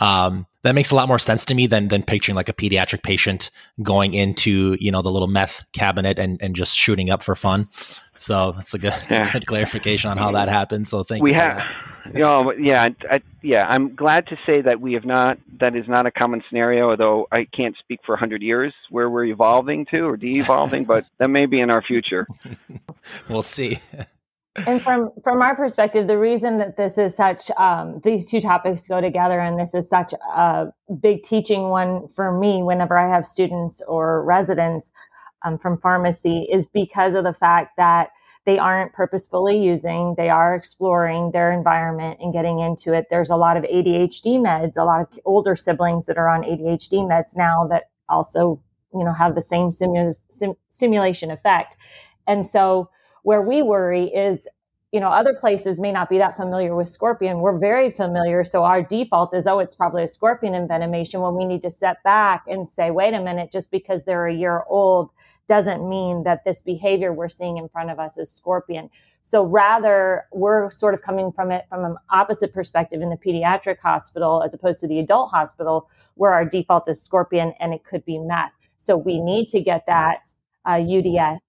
[0.00, 3.02] Um, that makes a lot more sense to me than than picturing like a pediatric
[3.02, 3.50] patient
[3.82, 7.68] going into you know the little meth cabinet and and just shooting up for fun.
[8.16, 9.28] So that's a good, yeah.
[9.28, 10.88] a good clarification on how that happened.
[10.88, 11.36] So thank we you.
[11.36, 11.62] We have,
[12.12, 13.66] you know, yeah, I, yeah.
[13.68, 15.38] I'm glad to say that we have not.
[15.60, 16.90] That is not a common scenario.
[16.90, 21.30] Although I can't speak for hundred years where we're evolving to or de-evolving, but that
[21.30, 22.26] may be in our future.
[23.28, 23.78] we'll see.
[24.66, 28.82] and from from our perspective, the reason that this is such um, these two topics
[28.86, 33.26] go together, and this is such a big teaching one for me whenever I have
[33.26, 34.90] students or residents
[35.44, 38.10] um, from pharmacy is because of the fact that
[38.46, 43.06] they aren't purposefully using, they are exploring their environment and getting into it.
[43.08, 47.06] There's a lot of ADHD meds, a lot of older siblings that are on ADHD
[47.06, 48.60] meds now that also,
[48.92, 51.76] you know, have the same simu- sim- stimulation effect.
[52.26, 52.90] And so
[53.22, 54.46] where we worry is
[54.94, 57.40] you know, other places may not be that familiar with scorpion.
[57.40, 58.44] We're very familiar.
[58.44, 62.00] So our default is, oh, it's probably a scorpion envenomation when we need to step
[62.04, 65.10] back and say, wait a minute, just because they're a year old
[65.48, 68.88] doesn't mean that this behavior we're seeing in front of us is scorpion.
[69.24, 73.80] So rather, we're sort of coming from it from an opposite perspective in the pediatric
[73.80, 78.04] hospital as opposed to the adult hospital, where our default is scorpion and it could
[78.04, 78.52] be meth.
[78.78, 80.18] So we need to get that
[80.64, 81.40] uh, UDS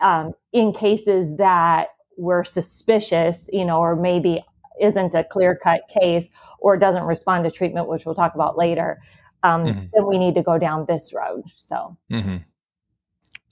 [0.00, 1.86] um, in cases that
[2.16, 4.44] we're suspicious, you know, or maybe
[4.80, 9.00] isn't a clear cut case or doesn't respond to treatment, which we'll talk about later.
[9.42, 9.86] Um, mm-hmm.
[9.92, 11.44] Then we need to go down this road.
[11.56, 11.96] So.
[12.10, 12.38] Mm-hmm.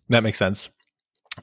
[0.08, 0.70] That makes sense.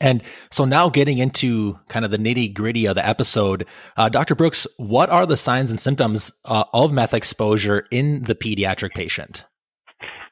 [0.01, 4.35] And so now getting into kind of the nitty gritty of the episode, uh, Dr.
[4.35, 9.45] Brooks, what are the signs and symptoms uh, of meth exposure in the pediatric patient?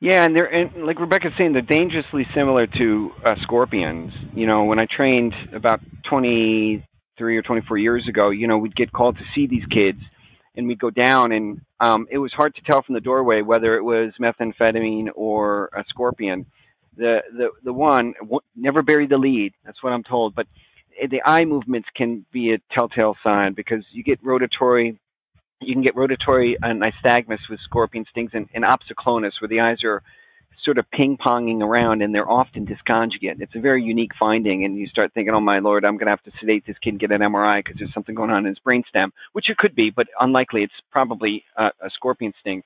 [0.02, 4.12] Yeah, and they're and like Rebecca's saying, they're dangerously similar to uh, scorpions.
[4.34, 8.92] You know, when I trained about 23 or 24 years ago, you know, we'd get
[8.92, 10.00] called to see these kids,
[10.56, 13.78] and we'd go down, and um, it was hard to tell from the doorway whether
[13.78, 16.46] it was methamphetamine or a scorpion.
[16.98, 18.14] The the the one
[18.56, 19.54] never buried the lead.
[19.66, 20.48] That's what I'm told, but
[21.10, 24.98] the eye movements can be a telltale sign because you get rotatory
[25.62, 29.84] you can get rotatory uh, nystagmus with scorpion stings and, and opsoclonus, where the eyes
[29.84, 30.04] are
[30.64, 33.40] sort of ping ponging around and they're often disconjugate.
[33.40, 36.12] It's a very unique finding, and you start thinking, oh my lord, I'm going to
[36.12, 38.46] have to sedate this kid and get an MRI because there's something going on in
[38.46, 40.64] his brainstem, which it could be, but unlikely.
[40.64, 42.64] It's probably a, a scorpion sting.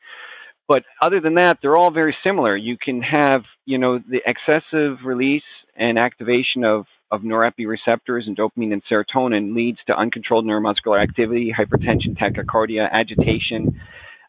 [0.70, 2.56] But other than that, they're all very similar.
[2.56, 5.44] You can have, you know, the excessive release
[5.76, 12.16] and activation of of norepireceptors and dopamine and serotonin leads to uncontrolled neuromuscular activity, hypertension,
[12.16, 13.82] tachycardia, agitation.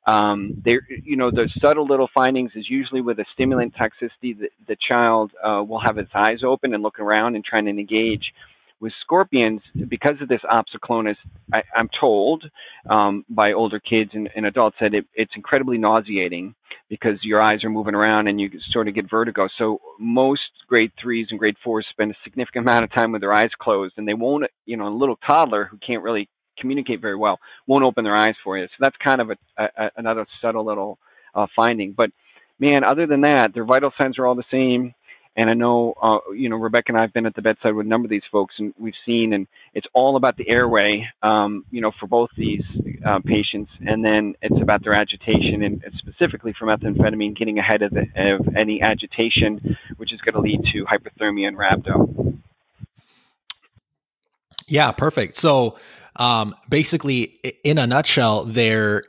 [0.06, 4.38] Um, there, you know, the subtle little findings is usually with a stimulant toxicity.
[4.38, 7.70] The, the child uh, will have its eyes open and look around and trying to
[7.70, 8.32] engage
[8.80, 11.16] with scorpions, because of this opsoclonus,
[11.52, 12.44] I, am told
[12.88, 16.54] um, by older kids and, and adults that it, it's incredibly nauseating
[16.88, 19.48] because your eyes are moving around and you sort of get vertigo.
[19.58, 23.34] So most grade threes and grade fours spend a significant amount of time with their
[23.34, 27.16] eyes closed, and they won't, you know, a little toddler who can't really communicate very
[27.16, 28.66] well won't open their eyes for you.
[28.66, 30.98] So that's kind of a, a another subtle little
[31.34, 31.92] uh, finding.
[31.96, 32.10] But
[32.58, 34.94] man, other than that, their vital signs are all the same.
[35.36, 37.86] And I know, uh, you know, Rebecca and I have been at the bedside with
[37.86, 41.64] a number of these folks, and we've seen, and it's all about the airway, um,
[41.70, 42.64] you know, for both these
[43.06, 47.92] uh, patients, and then it's about their agitation, and specifically for methamphetamine, getting ahead of,
[47.92, 52.38] the, of any agitation, which is going to lead to hyperthermia and rhabdo.
[54.66, 55.36] Yeah, perfect.
[55.36, 55.78] So,
[56.16, 59.04] um, basically, in a nutshell, there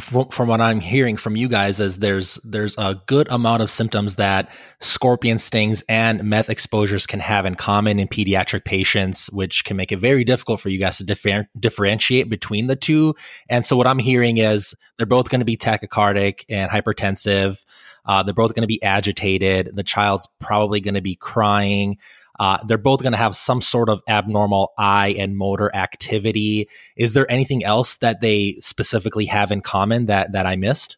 [0.00, 4.16] from what I'm hearing from you guys is there's there's a good amount of symptoms
[4.16, 9.76] that scorpion stings and meth exposures can have in common in pediatric patients, which can
[9.76, 13.14] make it very difficult for you guys to differ- differentiate between the two.
[13.48, 17.64] And so what I'm hearing is they're both going to be tachycardic and hypertensive.
[18.06, 19.70] Uh, they're both going to be agitated.
[19.72, 21.98] The child's probably going to be crying.
[22.38, 26.68] Uh, they're both going to have some sort of abnormal eye and motor activity.
[26.96, 30.96] Is there anything else that they specifically have in common that that I missed?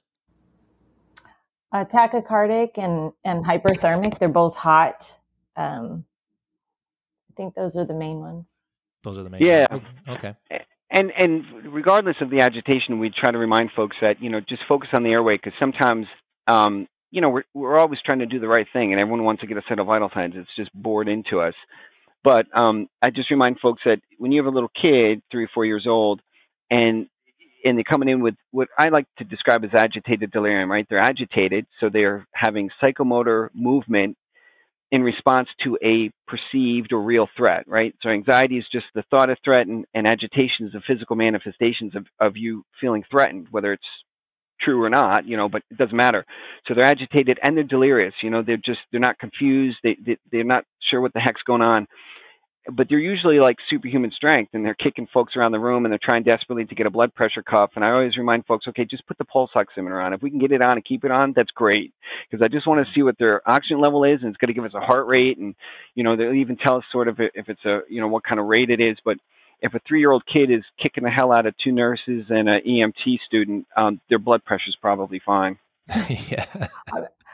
[1.73, 4.19] Uh, tachycardic and and hyperthermic.
[4.19, 5.07] They're both hot.
[5.57, 6.05] Um,
[7.31, 8.45] I think those are the main ones.
[9.05, 9.43] Those are the main.
[9.43, 9.67] Yeah.
[9.71, 9.85] Ones.
[10.09, 10.35] Okay.
[10.91, 11.45] And and
[11.75, 15.03] regardless of the agitation, we try to remind folks that you know just focus on
[15.03, 16.07] the airway because sometimes
[16.47, 19.41] um, you know, we're we're always trying to do the right thing, and everyone wants
[19.41, 20.35] to get a set of vital signs.
[20.37, 21.55] It's just bored into us.
[22.23, 25.51] But um, I just remind folks that when you have a little kid, three or
[25.55, 26.21] four years old,
[26.71, 27.07] and
[27.65, 30.87] and they're coming in with what I like to describe as agitated delirium, right?
[30.91, 34.19] They're agitated, so they're having psychomotor movement
[34.93, 37.95] in response to a perceived or real threat, right?
[38.03, 41.97] So anxiety is just the thought of threat, and, and agitation is the physical manifestations
[41.97, 43.89] of, of you feeling threatened, whether it's
[44.61, 46.25] true or not, you know, but it doesn't matter.
[46.67, 49.79] So they're agitated and they're delirious, you know, they're just, they're not confused.
[49.83, 51.87] They, they, they're not sure what the heck's going on,
[52.73, 56.01] but they're usually like superhuman strength and they're kicking folks around the room and they're
[56.03, 57.71] trying desperately to get a blood pressure cuff.
[57.77, 60.13] And I always remind folks, okay, just put the pulse oximeter on.
[60.13, 61.93] If we can get it on and keep it on, that's great.
[62.29, 64.55] Because I just want to see what their oxygen level is and it's going to
[64.55, 65.39] give us a heart rate.
[65.39, 65.55] And,
[65.95, 68.41] you know, they'll even tell us sort of if it's a, you know, what kind
[68.41, 68.97] of rate it is.
[69.05, 69.19] But
[69.61, 72.49] if a three year old kid is kicking the hell out of two nurses and
[72.49, 75.59] an EMT student, um, their blood pressure is probably fine.
[76.09, 76.47] yeah.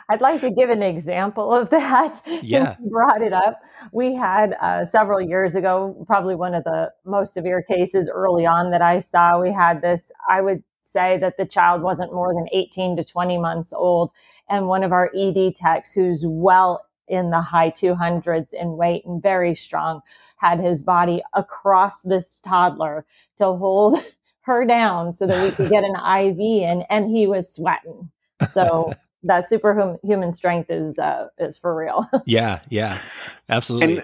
[0.09, 2.67] I'd like to give an example of that yeah.
[2.67, 3.61] since you brought it up.
[3.93, 8.71] We had uh, several years ago, probably one of the most severe cases early on
[8.73, 9.41] that I saw.
[9.41, 13.39] We had this, I would say that the child wasn't more than 18 to 20
[13.39, 14.11] months old.
[14.51, 19.23] And one of our ED techs, who's well in the high 200s in weight and
[19.23, 20.01] very strong,
[20.39, 23.05] had his body across this toddler
[23.37, 24.05] to hold
[24.41, 25.95] her down so that we could get an
[26.29, 28.11] IV in, and he was sweating.
[28.53, 28.93] So
[29.25, 32.09] that superhuman strength is uh, is for real.
[32.27, 33.03] yeah, yeah,
[33.49, 33.99] absolutely.
[33.99, 34.03] And,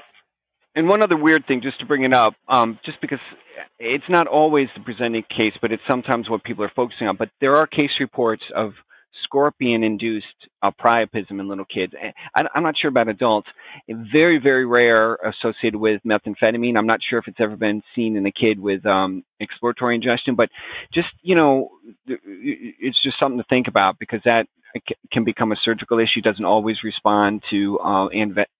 [0.76, 3.18] and one other weird thing, just to bring it up, um, just because
[3.78, 7.16] it's not always the presenting case, but it's sometimes what people are focusing on.
[7.16, 8.74] But there are case reports of
[9.24, 10.26] scorpion induced
[10.62, 11.92] uh, priapism in little kids.
[12.34, 13.48] I, am not sure about adults.
[13.88, 16.76] Very, very rare associated with methamphetamine.
[16.76, 20.34] I'm not sure if it's ever been seen in a kid with um, exploratory ingestion,
[20.34, 20.48] but
[20.92, 21.70] just, you know,
[22.06, 24.46] it's just something to think about because that
[25.12, 28.08] can become a surgical issue, doesn't always respond to uh,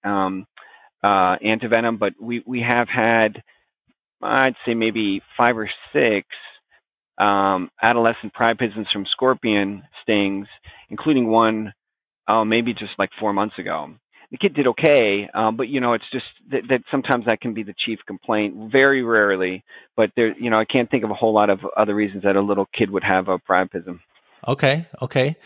[0.04, 0.46] um,
[1.02, 3.42] uh, antivenom, but we, we have had,
[4.22, 6.26] I'd say maybe five or six
[7.18, 10.46] um, adolescent priapisms from scorpion stings,
[10.90, 11.72] including one
[12.28, 13.90] uh, maybe just like four months ago.
[14.30, 17.54] The kid did okay, um, but you know, it's just that, that sometimes that can
[17.54, 18.70] be the chief complaint.
[18.70, 19.64] Very rarely,
[19.96, 22.36] but there, you know, I can't think of a whole lot of other reasons that
[22.36, 24.00] a little kid would have a priapism.
[24.46, 25.36] Okay, okay,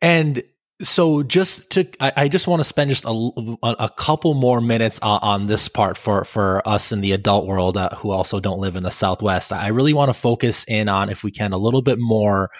[0.00, 0.42] and
[0.82, 3.30] so just to I, just want to spend just a,
[3.62, 7.76] a couple more minutes on, on, this part for for us in the adult world
[7.76, 9.52] uh, who also don't live in the southwest.
[9.52, 12.50] I really want to focus in on if we can a little bit more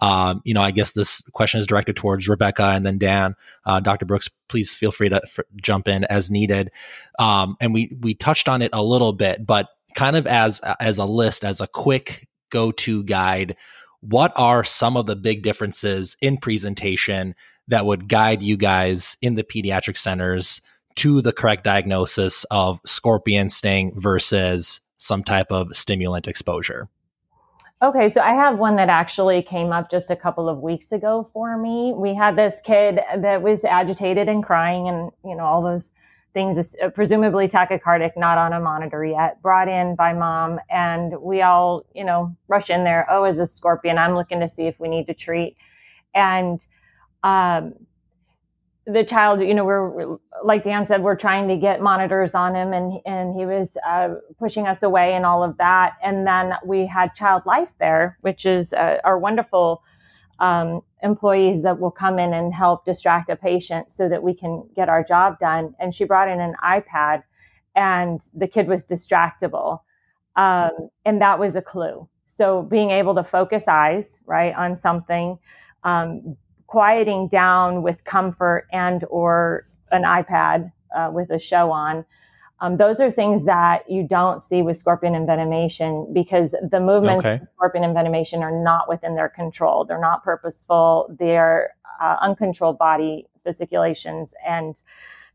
[0.00, 3.34] um, you know i guess this question is directed towards rebecca and then dan.
[3.64, 6.70] Uh, dr brooks please feel free to f- jump in as needed.
[7.18, 10.98] Um, and we we touched on it a little bit but kind of as as
[10.98, 13.56] a list as a quick go-to guide
[14.00, 17.34] what are some of the big differences in presentation
[17.68, 20.60] that would guide you guys in the pediatric centers
[20.96, 26.88] to the correct diagnosis of scorpion sting versus some type of stimulant exposure?
[27.82, 31.28] Okay, so I have one that actually came up just a couple of weeks ago
[31.32, 31.92] for me.
[31.96, 35.90] We had this kid that was agitated and crying and, you know, all those
[36.32, 40.60] things, uh, presumably tachycardic, not on a monitor yet, brought in by mom.
[40.70, 43.04] And we all, you know, rush in there.
[43.10, 43.98] Oh, is a scorpion?
[43.98, 45.56] I'm looking to see if we need to treat.
[46.14, 46.60] And
[47.22, 47.74] um,
[48.86, 52.72] the child, you know, we're like Dan said, we're trying to get monitors on him,
[52.72, 55.94] and and he was uh, pushing us away and all of that.
[56.02, 59.82] And then we had Child Life there, which is uh, our wonderful
[60.40, 64.68] um, employees that will come in and help distract a patient so that we can
[64.74, 65.74] get our job done.
[65.78, 67.22] And she brought in an iPad,
[67.76, 69.80] and the kid was distractible,
[70.34, 70.70] um,
[71.04, 72.08] and that was a clue.
[72.26, 75.38] So being able to focus eyes right on something.
[75.84, 76.36] Um,
[76.72, 82.02] quieting down with comfort and or an iPad uh, with a show on.
[82.62, 87.34] Um, those are things that you don't see with scorpion envenomation because the movements okay.
[87.34, 89.84] of scorpion envenomation are not within their control.
[89.84, 91.14] They're not purposeful.
[91.18, 94.74] They're uh, uncontrolled body fasciculations and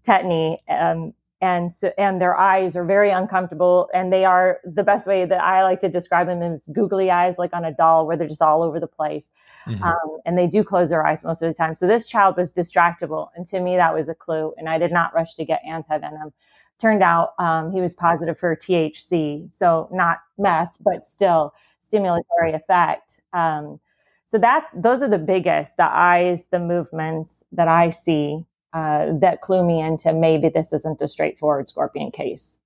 [0.08, 0.58] tetany.
[0.68, 5.24] Um, and so, and their eyes are very uncomfortable and they are the best way
[5.24, 8.28] that I like to describe them is googly eyes, like on a doll where they're
[8.28, 9.26] just all over the place.
[9.68, 9.84] Mm-hmm.
[9.84, 11.76] Um, and they do close their eyes most of the time.
[11.76, 13.30] So this child was distractible.
[13.36, 14.54] And to me, that was a clue.
[14.58, 16.32] And I did not rush to get antivenom.
[16.80, 19.50] Turned out um, he was positive for THC.
[19.58, 21.54] So not meth, but still
[21.92, 23.22] stimulatory effect.
[23.34, 23.80] Um,
[24.26, 29.42] so that's those are the biggest the eyes, the movements that I see uh, that
[29.42, 32.57] clue me into maybe this isn't a straightforward scorpion case.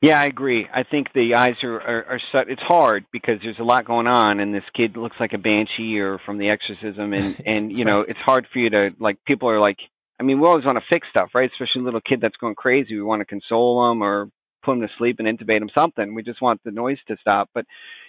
[0.00, 0.66] Yeah, I agree.
[0.72, 2.48] I think the eyes are, are, are set.
[2.48, 5.98] It's hard because there's a lot going on, and this kid looks like a banshee
[5.98, 9.18] or from The Exorcism, and and you know it's hard for you to like.
[9.26, 9.76] People are like,
[10.18, 11.50] I mean, we always want to fix stuff, right?
[11.52, 12.94] Especially a little kid that's going crazy.
[12.94, 14.30] We want to console them or
[14.62, 15.70] put them to sleep and intubate them.
[15.76, 16.14] Something.
[16.14, 17.50] We just want the noise to stop.
[17.52, 17.66] But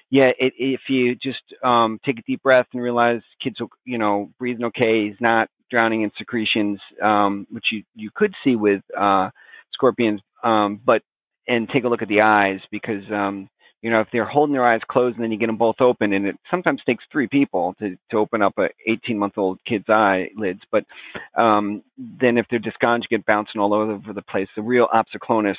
[0.10, 3.98] yeah, it, if you just um, take a deep breath and realize kids, will, you
[3.98, 8.82] know, breathing okay, he's not drowning in secretions, um, which you you could see with
[8.98, 9.30] uh,
[9.74, 11.02] scorpions, um, but
[11.48, 13.50] and take a look at the eyes because um,
[13.82, 16.14] you know if they're holding their eyes closed and then you get them both open
[16.14, 19.90] and it sometimes takes three people to to open up a 18 month old kid's
[19.90, 20.86] eyelids but
[21.38, 25.58] um, then if they're disconjugate bouncing all over the place the real opsoclonus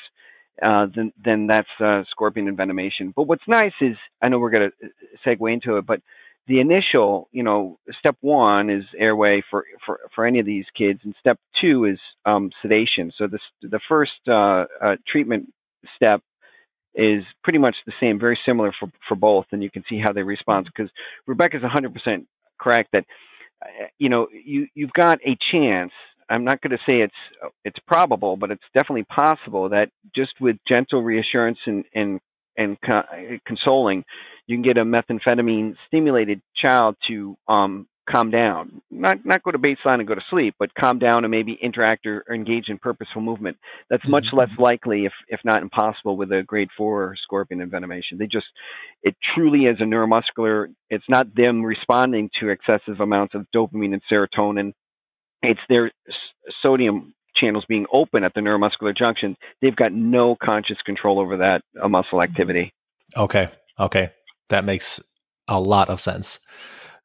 [0.62, 4.71] uh, then then that's uh, scorpion envenomation but what's nice is i know we're going
[4.71, 4.88] to uh,
[5.27, 6.01] segue into it but
[6.49, 11.01] the initial, you know, step one is airway for, for, for any of these kids,
[11.05, 13.12] and step two is um, sedation.
[13.16, 15.53] So the the first uh, uh, treatment
[15.97, 16.23] step
[16.95, 20.12] is pretty much the same, very similar for, for both, and you can see how
[20.12, 20.66] they respond.
[20.66, 20.90] Because
[21.27, 22.27] Rebecca's 100%
[22.61, 23.05] correct that
[23.64, 25.92] uh, you know you you've got a chance.
[26.29, 30.57] I'm not going to say it's it's probable, but it's definitely possible that just with
[30.68, 32.21] gentle reassurance and and
[32.59, 32.77] and
[33.47, 34.05] consoling,
[34.47, 38.83] you can get a methamphetamine stimulated child to um, calm down.
[38.91, 42.07] Not not go to baseline and go to sleep, but calm down and maybe interact
[42.07, 43.57] or, or engage in purposeful movement.
[43.91, 44.38] That's much mm-hmm.
[44.38, 48.19] less likely, if if not impossible, with a grade four scorpion envenomation.
[48.19, 48.47] They just
[49.03, 50.73] it truly is a neuromuscular.
[50.91, 54.73] It's not them responding to excessive amounts of dopamine and serotonin.
[55.42, 55.90] It's their
[56.63, 59.37] sodium channels being open at the neuromuscular junction.
[59.61, 62.73] They've got no conscious control over that uh, muscle activity.
[63.17, 63.48] Okay.
[63.79, 64.11] Okay.
[64.48, 65.00] That makes
[65.48, 66.40] a lot of sense.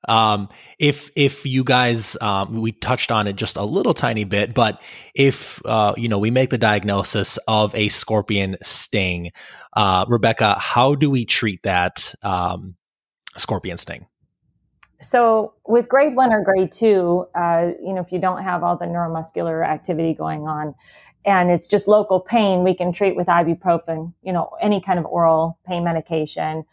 [0.07, 0.49] Um,
[0.79, 4.81] if if you guys, um, we touched on it just a little tiny bit, but
[5.15, 9.31] if uh, you know we make the diagnosis of a scorpion sting,
[9.75, 12.75] uh, Rebecca, how do we treat that um,
[13.35, 14.07] scorpion sting?
[15.01, 18.77] So with grade one or grade two, uh, you know, if you don't have all
[18.77, 20.73] the neuromuscular activity going on,
[21.25, 25.05] and it's just local pain, we can treat with ibuprofen, you know, any kind of
[25.05, 26.63] oral pain medication.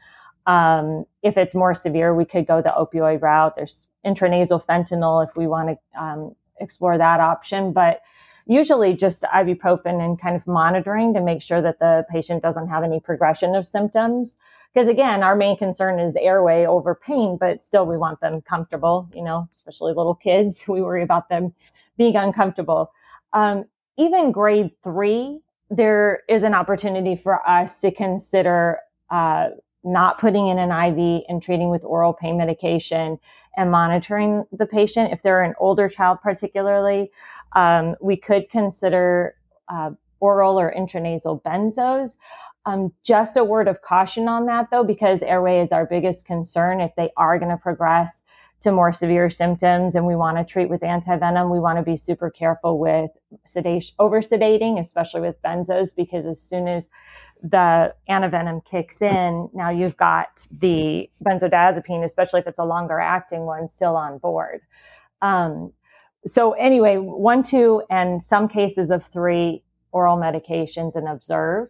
[0.47, 3.57] Um, if it's more severe, we could go the opioid route.
[3.57, 7.73] There's intranasal fentanyl if we want to um, explore that option.
[7.73, 8.03] But
[8.47, 12.85] usually just ibuprofen and kind of monitoring to make sure that the patient doesn't have
[12.85, 14.35] any progression of symptoms.
[14.73, 19.09] Because again, our main concern is airway over pain, but still we want them comfortable,
[19.15, 20.59] you know, especially little kids.
[20.69, 21.55] We worry about them
[21.97, 22.93] being uncomfortable.
[23.33, 23.65] Um,
[23.97, 25.41] even grade three,
[25.71, 28.81] there is an opportunity for us to consider
[29.11, 29.51] uh,
[29.85, 33.19] not putting in an IV and treating with oral pain medication
[33.57, 35.13] and monitoring the patient.
[35.13, 37.11] If they're an older child, particularly,
[37.55, 39.37] um, we could consider
[39.69, 42.13] uh, oral or intranasal benzos.
[42.67, 46.81] Um, just a word of caution on that, though, because airway is our biggest concern.
[46.81, 48.11] If they are going to progress
[48.63, 51.99] to more severe symptoms and we want to treat with antivenom, we want to be
[51.99, 53.11] super careful with
[53.45, 56.89] sedation, over sedating, especially with benzos, because as soon as
[57.45, 63.43] the antivenom kicks in, now you've got the benzodiazepine, especially if it's a longer acting
[63.45, 64.63] one, still on board.
[65.21, 65.73] Um,
[66.27, 71.69] so anyway, one, two, and some cases of three oral medications and observe.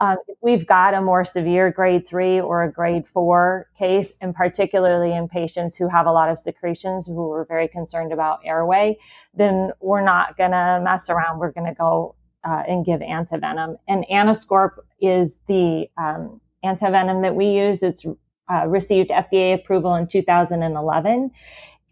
[0.00, 5.14] Um, we've got a more severe grade three or a grade four case, and particularly
[5.14, 8.96] in patients who have a lot of secretions who are very concerned about airway,
[9.34, 11.38] then we're not going to mess around.
[11.38, 12.14] We're going to go
[12.44, 13.76] uh, and give antivenom.
[13.88, 17.82] And Anascorp is the um, antivenom that we use.
[17.82, 18.04] It's
[18.50, 21.30] uh, received FDA approval in 2011.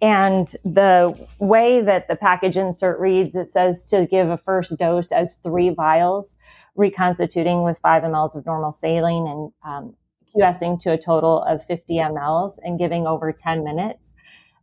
[0.01, 5.11] And the way that the package insert reads, it says to give a first dose
[5.11, 6.37] as three vials,
[6.77, 9.95] reconstituting with five mLs of normal saline and um,
[10.37, 14.01] QSing to a total of 50 mLs and giving over 10 minutes.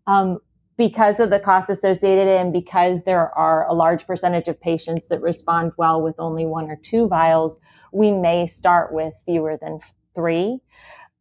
[0.08, 0.40] Um,
[0.78, 5.21] because of the cost associated and because there are a large percentage of patients that
[5.21, 7.57] respond well with only one or two vials,
[7.93, 9.80] we may start with fewer than
[10.13, 10.59] three.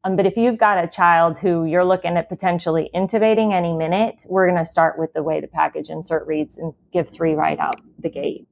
[0.04, 4.16] Um, but if you've got a child who you're looking at potentially intubating any minute,
[4.26, 7.58] we're going to start with the way the package insert reads and give three right
[7.58, 8.46] out the gate.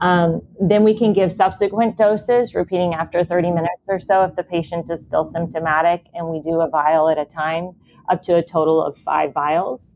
[0.00, 4.42] Um, then we can give subsequent doses, repeating after 30 minutes or so if the
[4.42, 7.70] patient is still symptomatic, and we do a vial at a time,
[8.10, 9.91] up to a total of five vials.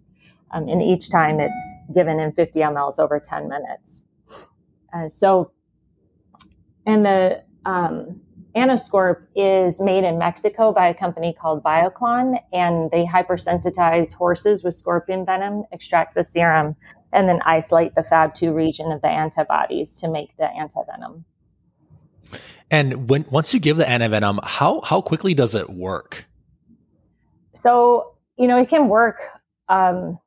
[0.53, 4.01] Um, and each time it's given in 50 mLs over 10 minutes.
[4.95, 5.51] Uh, so,
[6.87, 8.21] and the um,
[8.57, 14.75] Anascorp is made in Mexico by a company called Bioclon, and they hypersensitize horses with
[14.75, 16.75] scorpion venom, extract the serum,
[17.13, 21.25] and then isolate the Fab2 region of the antibodies to make the antivenom.
[22.71, 26.25] And when once you give the antivenom, how how quickly does it work?
[27.55, 29.21] So you know it can work.
[29.69, 30.19] Um,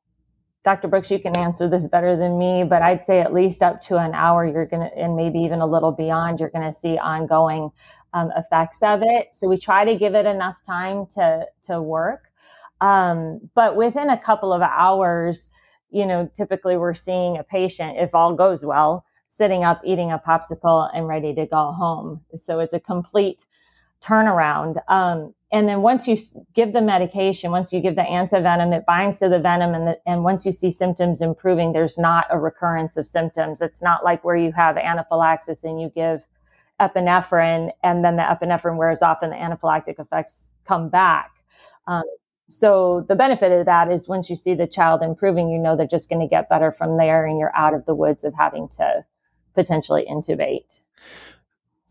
[0.70, 0.88] Dr.
[0.88, 3.98] Brooks, you can answer this better than me, but I'd say at least up to
[3.98, 6.96] an hour, you're going to, and maybe even a little beyond, you're going to see
[7.00, 7.72] ongoing
[8.14, 9.30] um, effects of it.
[9.34, 12.26] So we try to give it enough time to to work.
[12.82, 15.50] Um, but within a couple of hours,
[15.90, 20.20] you know, typically we're seeing a patient, if all goes well, sitting up, eating a
[20.20, 22.22] popsicle, and ready to go home.
[22.46, 23.40] So it's a complete
[24.04, 24.78] turnaround.
[24.88, 26.18] Um, and then once you
[26.54, 29.74] give the medication, once you give the antivenom, it binds to the venom.
[29.74, 33.60] And, the, and once you see symptoms improving, there's not a recurrence of symptoms.
[33.60, 36.22] It's not like where you have anaphylaxis and you give
[36.80, 41.32] epinephrine and then the epinephrine wears off and the anaphylactic effects come back.
[41.88, 42.04] Um,
[42.52, 45.88] so the benefit of that is once you see the child improving, you know they're
[45.88, 48.68] just going to get better from there and you're out of the woods of having
[48.78, 49.04] to
[49.56, 50.66] potentially intubate.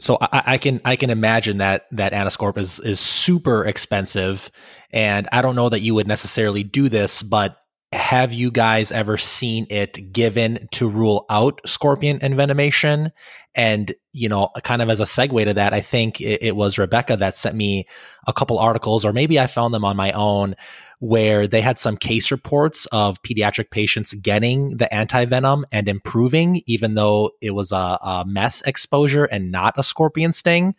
[0.00, 4.50] So I, I, can I can imagine that that Anascorp is is super expensive,
[4.92, 7.58] and I don't know that you would necessarily do this, but
[7.92, 13.12] have you guys ever seen it given to rule out scorpion envenomation?
[13.54, 16.78] And, you know, kind of as a segue to that, I think it, it, was
[16.78, 17.86] Rebecca that sent me
[18.26, 20.54] a couple articles, or maybe I found them on my own,
[21.00, 26.94] where they had some case reports of pediatric patients getting the antivenom and improving, even
[26.94, 30.74] though it was a, a meth exposure and not a scorpion sting.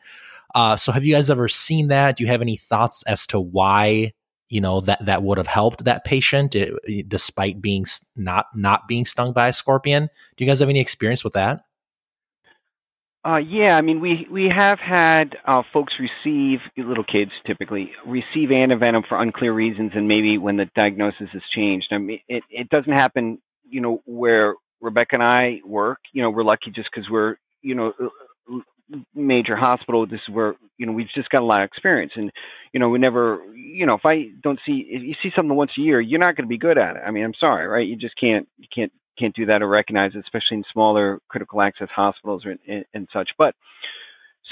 [0.54, 2.18] Uh, so have you guys ever seen that?
[2.18, 4.14] Do you have any thoughts as to why
[4.50, 8.88] you know that that would have helped that patient it, eh, despite being not not
[8.88, 11.62] being stung by a scorpion do you guys have any experience with that
[13.26, 18.50] uh, yeah, I mean, we we have had uh, folks receive little kids typically receive
[18.50, 21.88] antivenom for unclear reasons, and maybe when the diagnosis has changed.
[21.92, 23.40] I mean, it it doesn't happen,
[23.70, 26.00] you know, where Rebecca and I work.
[26.14, 27.94] You know, we're lucky just because we're you know
[29.14, 30.06] major hospital.
[30.06, 32.32] This is where you know we've just got a lot of experience, and
[32.74, 35.72] you know we never, you know, if I don't see, if you see something once
[35.78, 37.02] a year, you're not going to be good at it.
[37.06, 37.88] I mean, I'm sorry, right?
[37.88, 41.62] You just can't, you can't, can't do that or recognize it, especially in smaller critical
[41.62, 43.30] access hospitals or, and, and such.
[43.38, 43.56] But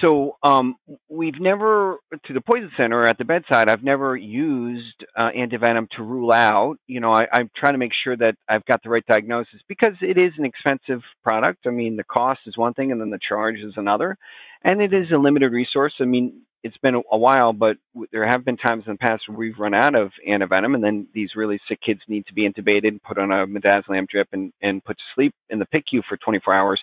[0.01, 0.75] so um,
[1.09, 6.03] we've never, to the poison center at the bedside, I've never used uh, antivenom to
[6.03, 6.77] rule out.
[6.87, 9.93] You know, I, I'm trying to make sure that I've got the right diagnosis because
[10.01, 11.65] it is an expensive product.
[11.65, 14.17] I mean, the cost is one thing, and then the charge is another,
[14.63, 15.93] and it is a limited resource.
[15.99, 17.77] I mean, it's been a while, but
[18.11, 21.07] there have been times in the past where we've run out of antivenom, and then
[21.13, 24.83] these really sick kids need to be intubated, put on a midazolam drip, and, and
[24.83, 26.81] put to sleep in the PICU for 24 hours.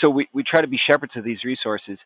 [0.00, 1.98] So we, we try to be shepherds of these resources.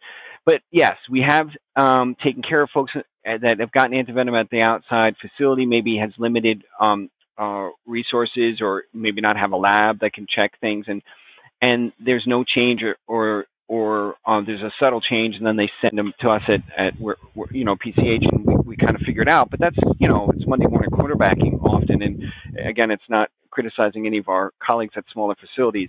[0.44, 2.92] But yes, we have um, taken care of folks
[3.24, 8.84] that have gotten antivenom at the outside facility, maybe has limited um, uh, resources, or
[8.94, 11.02] maybe not have a lab that can check things, and
[11.60, 15.68] and there's no change or, or or um, there's a subtle change, and then they
[15.82, 18.94] send them to us at, at where, where you know PCH, and we, we kind
[18.94, 19.50] of figure it out.
[19.50, 22.22] But that's you know it's Monday morning quarterbacking often, and
[22.64, 25.88] again, it's not criticizing any of our colleagues at smaller facilities.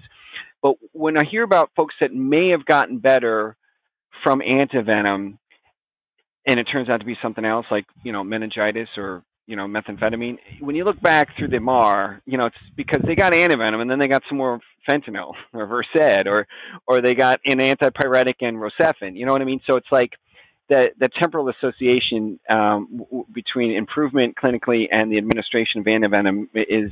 [0.61, 3.55] But when I hear about folks that may have gotten better
[4.23, 5.37] from antivenom,
[6.45, 9.65] and it turns out to be something else like you know meningitis or you know,
[9.65, 10.37] methamphetamine.
[10.59, 13.89] When you look back through the MAR, you know, it's because they got antivenom and
[13.89, 16.45] then they got some more fentanyl or Versed or
[16.85, 19.15] or they got an antipyretic and Rocephin.
[19.17, 19.61] You know what I mean?
[19.65, 20.11] So it's like
[20.69, 26.91] the the temporal association um, w- between improvement clinically and the administration of antivenom is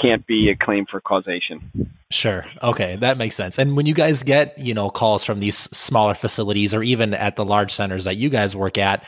[0.00, 1.70] can't be a claim for causation.
[2.10, 2.44] Sure.
[2.62, 3.58] Okay, that makes sense.
[3.58, 7.36] And when you guys get you know calls from these smaller facilities or even at
[7.36, 9.04] the large centers that you guys work at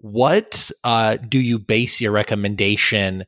[0.00, 3.24] what uh, do you base your recommendation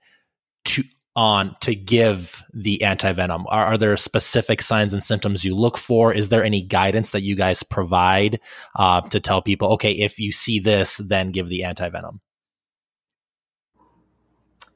[0.65, 0.85] to
[1.17, 3.45] on to give the antivenom?
[3.49, 6.15] Are, are there specific signs and symptoms you look for?
[6.15, 8.41] Is there any guidance that you guys provide
[8.77, 12.21] uh, to tell people, okay, if you see this, then give the antivenom?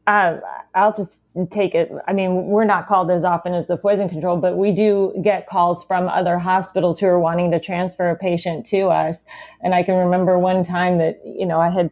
[0.06, 0.38] Uh,
[0.74, 1.20] I'll just
[1.50, 1.90] take it.
[2.06, 5.48] I mean, we're not called as often as the poison control, but we do get
[5.48, 9.24] calls from other hospitals who are wanting to transfer a patient to us.
[9.60, 11.90] And I can remember one time that, you know, I had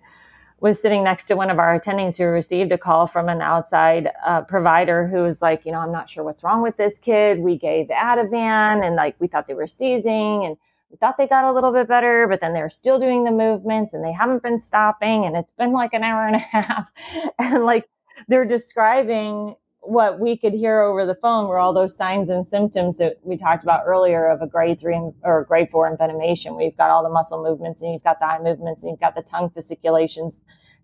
[0.60, 4.08] was sitting next to one of our attendings who received a call from an outside
[4.24, 7.40] uh, provider who was like, you know, I'm not sure what's wrong with this kid.
[7.40, 10.56] We gave Ativan and like we thought they were seizing and
[10.88, 13.92] we thought they got a little bit better, but then they're still doing the movements
[13.92, 16.86] and they haven't been stopping and it's been like an hour and a half.
[17.40, 17.88] and like
[18.28, 22.96] they're describing what we could hear over the phone were all those signs and symptoms
[22.98, 26.56] that we talked about earlier of a grade three or grade four envenomation.
[26.56, 29.16] We've got all the muscle movements and you've got the eye movements and you've got
[29.16, 30.38] the tongue fasciculations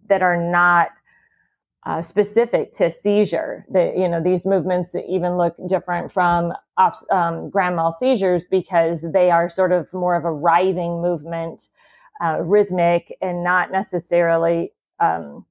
[0.08, 0.88] that are not
[1.86, 3.64] uh, specific to seizure.
[3.70, 6.52] That you know, these movements even look different from
[7.10, 11.68] um, grand mal seizures because they are sort of more of a writhing movement,
[12.20, 15.46] uh, rhythmic, and not necessarily um,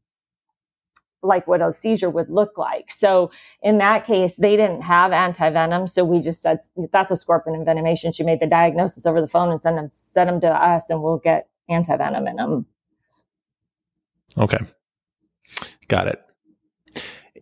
[1.27, 2.91] like what a seizure would look like.
[2.97, 3.29] So
[3.61, 5.89] in that case, they didn't have antivenom.
[5.89, 6.59] So we just said,
[6.91, 8.15] that's a scorpion envenomation.
[8.15, 11.01] She made the diagnosis over the phone and send them, send them to us and
[11.01, 12.65] we'll get antivenom in them.
[14.37, 14.59] Okay.
[15.87, 16.23] Got it.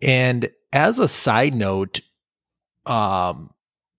[0.02, 2.00] And as a side note,
[2.84, 3.52] um,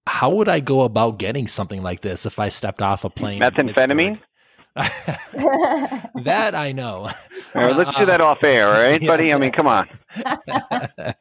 [0.06, 3.42] how would I go about getting something like this if I stepped off a plane?
[3.42, 4.20] Methamphetamine?
[6.24, 7.10] that I know.
[7.56, 9.34] All right, let's uh, do that off air, all right, buddy?
[9.34, 9.90] I mean, come on.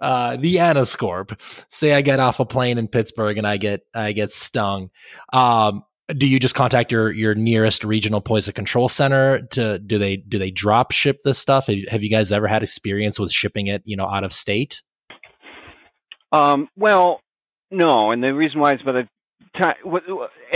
[0.00, 1.38] uh, the Anascorp.
[1.70, 4.90] Say I get off a plane in Pittsburgh and I get I get stung.
[5.32, 10.16] Um, do you just contact your your nearest regional poison control center to do they
[10.16, 11.66] do they drop ship this stuff?
[11.66, 14.82] Have you guys ever had experience with shipping it, you know, out of state?
[16.32, 17.20] Um, well,
[17.70, 19.08] no, and the reason why is by the
[19.60, 19.74] time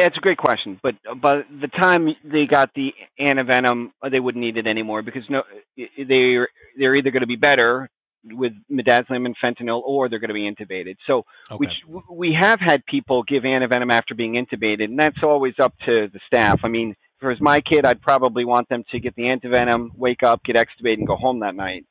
[0.07, 4.57] it's a great question, but by the time they got the antivenom, they wouldn't need
[4.57, 5.42] it anymore because no,
[5.76, 6.38] they
[6.78, 7.88] they're either going to be better
[8.24, 10.96] with midazolam and fentanyl, or they're going to be intubated.
[11.07, 11.70] So okay.
[11.88, 16.09] we we have had people give antivenom after being intubated, and that's always up to
[16.12, 16.61] the staff.
[16.62, 19.90] I mean, if it was my kid, I'd probably want them to get the antivenom,
[19.96, 21.86] wake up, get extubated, and go home that night.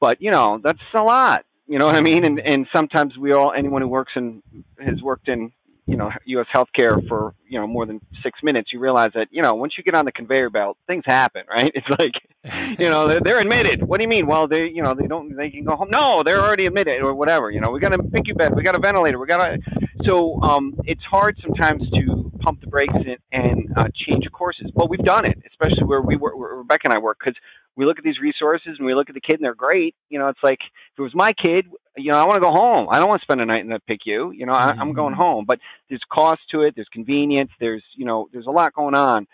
[0.00, 1.44] But you know, that's a lot.
[1.66, 2.24] You know what I mean?
[2.24, 4.42] And and sometimes we all, anyone who works in
[4.78, 5.52] has worked in
[5.86, 6.46] you know U.S.
[6.54, 9.84] healthcare for you know more than six minutes, you realize that you know once you
[9.84, 11.70] get on the conveyor belt, things happen, right?
[11.84, 13.82] It's like, you know, they're, they're admitted.
[13.82, 14.26] What do you mean?
[14.26, 15.88] Well, they you know they don't they can go home.
[15.90, 17.50] No, they're already admitted or whatever.
[17.50, 19.58] You know, we got a PICU bed, we got a ventilator, we got a.
[20.04, 24.90] So um, it's hard sometimes to pump the brakes and, and uh, change courses, but
[24.90, 27.38] we've done it, especially where we work, where Rebecca and I work, because
[27.76, 29.94] we look at these resources and we look at the kid and they're great.
[30.08, 31.66] You know, it's like if it was my kid,
[31.96, 32.88] you know, I want to go home.
[32.90, 34.36] I don't want to spend a night in the PICU.
[34.36, 35.22] You know, I, I'm going mm-hmm.
[35.22, 35.44] home.
[35.46, 36.74] But there's cost to it.
[36.74, 37.50] There's convenience.
[37.60, 39.26] There's you know, there's a lot going on.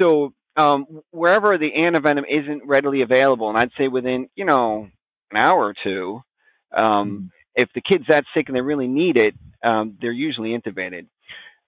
[0.00, 4.88] So um, wherever the antivenom isn't readily available, and I'd say within you know
[5.30, 6.22] an hour or two,
[6.76, 7.26] um, mm-hmm.
[7.56, 11.06] if the kid's that sick and they really need it, um, they're usually intubated.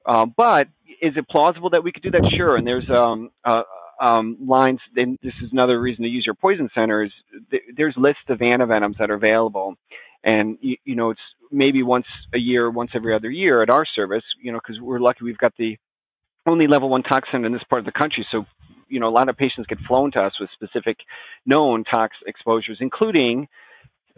[0.07, 0.69] Uh, but
[1.03, 2.31] is it plausible that we could do that?
[2.33, 2.57] Sure.
[2.57, 3.63] And there's um, uh,
[4.01, 4.81] um, lines.
[4.95, 7.05] Then this is another reason to use your poison center.
[7.05, 7.13] Is
[7.51, 9.77] th- there's lists of antivenoms that are available,
[10.25, 13.85] and you, you know it's maybe once a year, once every other year at our
[13.85, 14.25] service.
[14.43, 15.77] You know, because we're lucky we've got the
[16.47, 18.27] only level one toxin in this part of the country.
[18.31, 18.47] So,
[18.89, 20.99] you know, a lot of patients get flown to us with specific
[21.47, 23.47] known tox exposures, including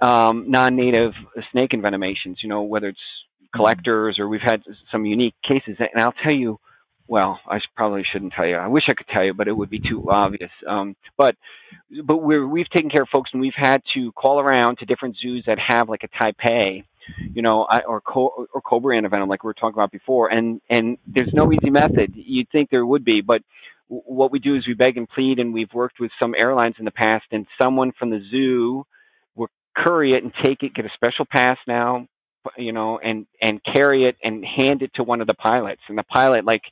[0.00, 1.12] um, non-native
[1.50, 2.36] snake envenomations.
[2.42, 3.00] You know, whether it's
[3.54, 5.76] collectors or we've had some unique cases.
[5.78, 6.58] And I'll tell you,
[7.12, 8.56] well, I probably shouldn't tell you.
[8.56, 10.50] I wish I could tell you, but it would be too obvious.
[10.66, 11.36] Um, but
[12.06, 15.18] but we're, we've taken care of folks, and we've had to call around to different
[15.20, 16.84] zoos that have like a taipan,
[17.34, 20.28] you know, or co- or cobra antivenom, like we were talking about before.
[20.28, 22.14] And and there's no easy method.
[22.14, 23.42] You'd think there would be, but
[23.88, 26.86] what we do is we beg and plead, and we've worked with some airlines in
[26.86, 28.86] the past, and someone from the zoo
[29.36, 32.08] will curry it and take it, get a special pass now,
[32.56, 35.98] you know, and and carry it and hand it to one of the pilots, and
[35.98, 36.62] the pilot like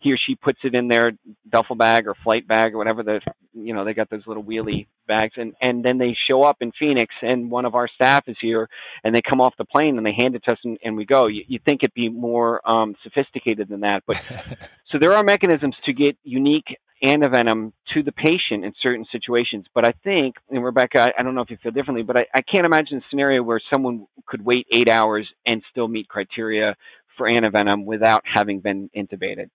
[0.00, 1.12] he or she puts it in their
[1.48, 3.20] duffel bag or flight bag or whatever the
[3.54, 6.72] you know they got those little wheelie bags and and then they show up in
[6.78, 8.68] Phoenix and one of our staff is here
[9.04, 11.04] and they come off the plane and they hand it to us and, and we
[11.04, 14.20] go you, you think it'd be more um, sophisticated than that but
[14.90, 19.66] so there are mechanisms to get unique antivenom to the patient in certain situations.
[19.74, 22.26] But I think, and Rebecca, I, I don't know if you feel differently, but I,
[22.34, 26.76] I can't imagine a scenario where someone could wait eight hours and still meet criteria
[27.16, 29.50] for antivenom without having been intubated.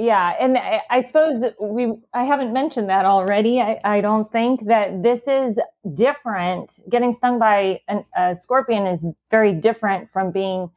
[0.00, 3.60] Yeah, and I, I, suppose we I haven't mentioned that already.
[3.60, 5.60] I, I don't think that this is
[5.94, 6.72] different.
[6.88, 10.70] Getting stung by an, a scorpion is very different from being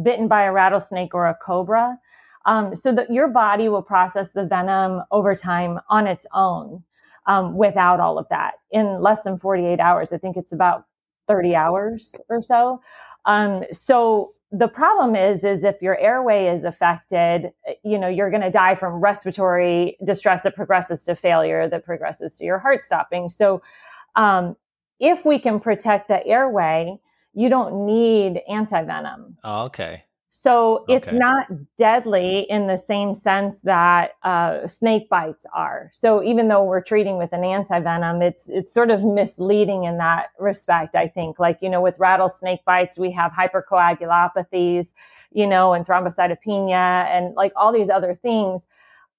[0.00, 1.98] bitten by a rattlesnake or a cobra.
[2.46, 6.84] Um, so that your body will process the venom over time on its own
[7.26, 10.12] um, without all of that in less than 48 hours.
[10.12, 10.84] I think it's about
[11.26, 12.80] 30 hours or so.
[13.24, 17.52] Um, so the problem is is if your airway is affected
[17.84, 22.36] you know you're going to die from respiratory distress that progresses to failure that progresses
[22.36, 23.28] to your heart stopping.
[23.28, 23.60] So
[24.16, 24.56] um,
[25.00, 26.98] if we can protect the airway
[27.34, 29.34] you don't need antivenom.
[29.44, 30.04] Oh, okay
[30.40, 31.18] so it's okay.
[31.18, 35.90] not deadly in the same sense that uh, snake bites are.
[35.92, 40.28] So even though we're treating with an antivenom, it's it's sort of misleading in that
[40.38, 40.94] respect.
[40.94, 44.92] I think, like you know, with rattlesnake bites, we have hypercoagulopathies,
[45.32, 48.62] you know, and thrombocytopenia, and like all these other things.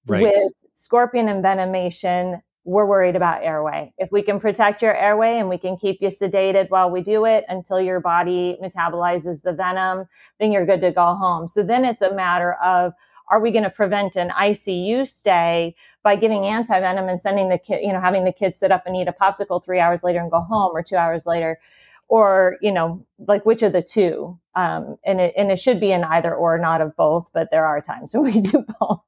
[0.06, 0.22] Right.
[0.22, 2.40] With scorpion envenomation,
[2.70, 3.92] we're worried about airway.
[3.98, 7.24] If we can protect your airway and we can keep you sedated while we do
[7.24, 10.06] it until your body metabolizes the venom,
[10.38, 11.48] then you're good to go home.
[11.48, 12.92] So then it's a matter of
[13.28, 17.80] are we going to prevent an ICU stay by giving antivenom and sending the kid,
[17.82, 20.30] you know, having the kid sit up and eat a popsicle three hours later and
[20.30, 21.58] go home or two hours later?
[22.06, 24.38] Or, you know, like which of the two?
[24.54, 27.66] Um, and it, and it should be an either or, not of both, but there
[27.66, 29.00] are times when we do both.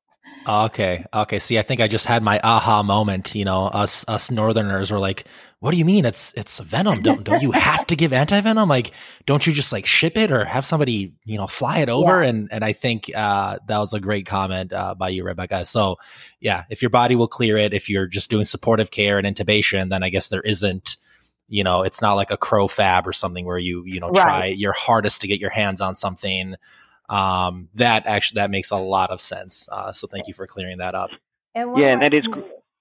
[0.47, 1.05] Okay.
[1.15, 1.39] Okay.
[1.39, 3.35] See, I think I just had my aha moment.
[3.35, 5.25] You know, us us Northerners were like,
[5.61, 6.05] "What do you mean?
[6.05, 7.03] It's it's venom?
[7.03, 8.69] Don't don't you have to give antivenom?
[8.69, 8.91] Like,
[9.27, 12.29] don't you just like ship it or have somebody you know fly it over?" Yeah.
[12.29, 15.65] And and I think uh, that was a great comment uh, by you, Rebecca.
[15.65, 15.97] So,
[16.41, 19.91] yeah, if your body will clear it, if you're just doing supportive care and intubation,
[19.91, 20.97] then I guess there isn't.
[21.49, 24.23] You know, it's not like a CroFab or something where you you know right.
[24.23, 26.57] try your hardest to get your hands on something
[27.13, 29.69] um, that actually that makes a lot of sense.
[29.71, 31.11] Uh, so thank you for clearing that up.
[31.55, 32.27] And yeah, and that is.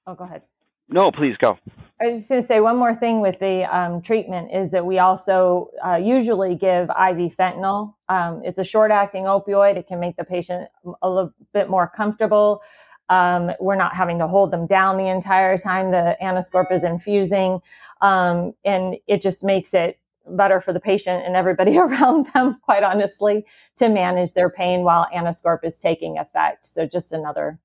[0.07, 0.41] Oh, go ahead.
[0.87, 1.57] No, please go.
[2.01, 4.85] I was just going to say one more thing with the um, treatment is that
[4.85, 7.93] we also uh, usually give IV fentanyl.
[8.09, 9.77] Um, it's a short-acting opioid.
[9.77, 10.67] It can make the patient
[11.01, 12.61] a little bit more comfortable.
[13.09, 17.59] Um, we're not having to hold them down the entire time the anascorp is infusing,
[18.01, 22.83] um, and it just makes it better for the patient and everybody around them, quite
[22.83, 23.45] honestly,
[23.77, 26.67] to manage their pain while Anascorp is taking effect.
[26.67, 27.59] So just another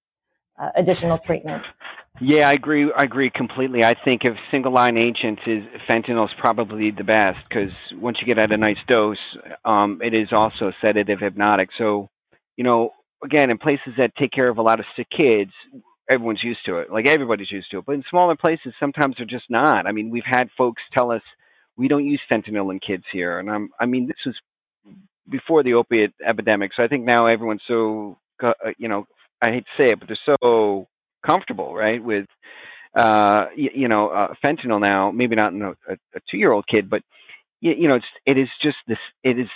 [0.59, 1.63] uh, additional treatment.
[2.21, 2.91] Yeah, I agree.
[2.97, 3.85] I agree completely.
[3.85, 8.27] I think if single line agents is fentanyl is probably the best because once you
[8.27, 9.19] get at a nice dose,
[9.67, 11.69] um, it is also sedative, hypnotic.
[11.77, 12.09] So,
[12.57, 12.93] you know,
[13.23, 15.51] again, in places that take care of a lot of sick kids,
[16.11, 16.91] everyone's used to it.
[16.91, 17.85] Like everybody's used to it.
[17.87, 19.87] But in smaller places, sometimes they're just not.
[19.87, 21.23] I mean, we've had folks tell us
[21.77, 23.39] we don't use fentanyl in kids here.
[23.39, 24.35] And I'm, I mean, this was
[25.29, 26.73] before the opiate epidemic.
[26.77, 29.07] So I think now everyone's so, uh, you know,
[29.43, 30.89] I hate to say it, but they're so
[31.27, 32.27] comfortable, right, with,
[32.97, 35.11] uh, you, you know, uh, fentanyl now.
[35.11, 37.03] Maybe not in a, a, a two-year-old kid, but
[37.61, 38.99] you, you know, it's it is just this.
[39.23, 39.49] It is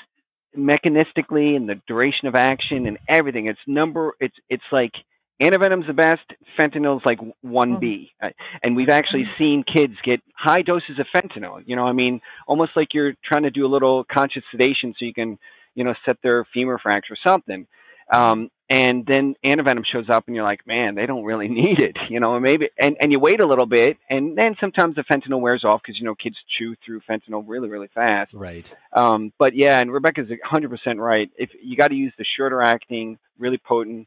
[0.57, 3.47] mechanistically and the duration of action and everything.
[3.47, 4.13] It's number.
[4.21, 4.93] It's it's like
[5.41, 6.23] Antivenom's the best.
[6.59, 7.81] Fentanyl's like 1B.
[7.81, 8.27] Mm-hmm.
[8.27, 8.31] Uh,
[8.63, 9.43] and we've actually mm-hmm.
[9.43, 11.63] seen kids get high doses of fentanyl.
[11.67, 15.05] You know, I mean, almost like you're trying to do a little conscious sedation so
[15.05, 15.39] you can,
[15.75, 17.67] you know, set their femur fracture or something.
[18.13, 21.97] Um, and then antivenom shows up and you're like man they don't really need it
[22.09, 25.03] you know and maybe and, and you wait a little bit and then sometimes the
[25.03, 29.33] fentanyl wears off because you know kids chew through fentanyl really really fast right um,
[29.39, 33.59] but yeah and rebecca's 100% right if you got to use the shorter acting really
[33.59, 34.07] potent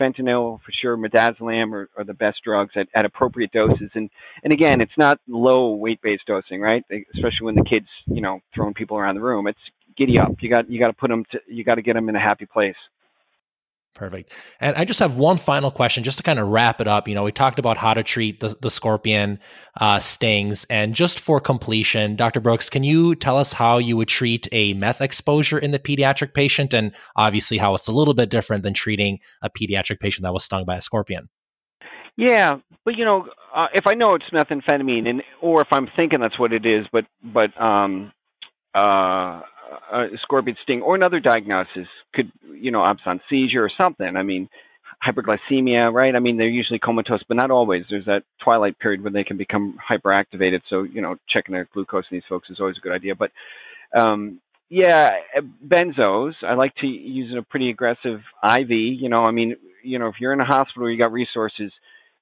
[0.00, 3.90] fentanyl for sure midazolam are, are the best drugs at, at appropriate doses.
[3.94, 4.10] And
[4.44, 6.84] and again it's not low weight based dosing right?
[7.14, 9.46] Especially when the kids you know throwing people around the room.
[9.46, 9.58] It's
[9.96, 10.32] giddy up.
[10.40, 12.20] You got you got to put them to you got to get them in a
[12.20, 12.76] happy place
[13.94, 14.32] Perfect.
[14.58, 17.06] And I just have one final question just to kind of wrap it up.
[17.06, 19.38] You know, we talked about how to treat the, the scorpion
[19.78, 20.64] uh, stings.
[20.70, 22.40] And just for completion, Dr.
[22.40, 26.32] Brooks, can you tell us how you would treat a meth exposure in the pediatric
[26.32, 30.32] patient and obviously how it's a little bit different than treating a pediatric patient that
[30.32, 31.28] was stung by a scorpion?
[32.16, 36.20] Yeah, but you know, uh, if I know it's methamphetamine, and or if I'm thinking
[36.20, 38.12] that's what it is, but but um,
[38.74, 39.40] uh,
[39.92, 44.16] a scorpion sting or another diagnosis could, you know, absent seizure or something.
[44.16, 44.48] I mean,
[45.06, 46.14] hyperglycemia, right?
[46.14, 47.84] I mean, they're usually comatose, but not always.
[47.90, 50.60] There's that twilight period when they can become hyperactivated.
[50.68, 53.14] So, you know, checking their glucose in these folks is always a good idea.
[53.14, 53.30] But,
[53.98, 55.10] um, yeah,
[55.66, 56.34] benzos.
[56.42, 58.70] I like to use a pretty aggressive IV.
[58.70, 61.72] You know, I mean, you know, if you're in a hospital, you got resources.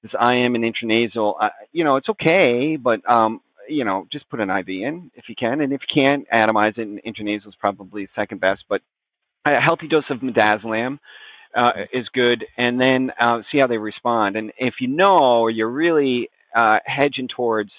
[0.02, 4.40] This IM and intranasal, uh, you know, it's okay, but um, you know, just put
[4.40, 6.88] an IV in if you can, and if you can't, atomize it.
[6.88, 8.82] And intranasal is probably second best, but
[9.46, 10.98] a healthy dose of midazolam
[11.56, 14.36] uh, is good, and then uh, see how they respond.
[14.36, 17.70] And if you know you're really uh, hedging towards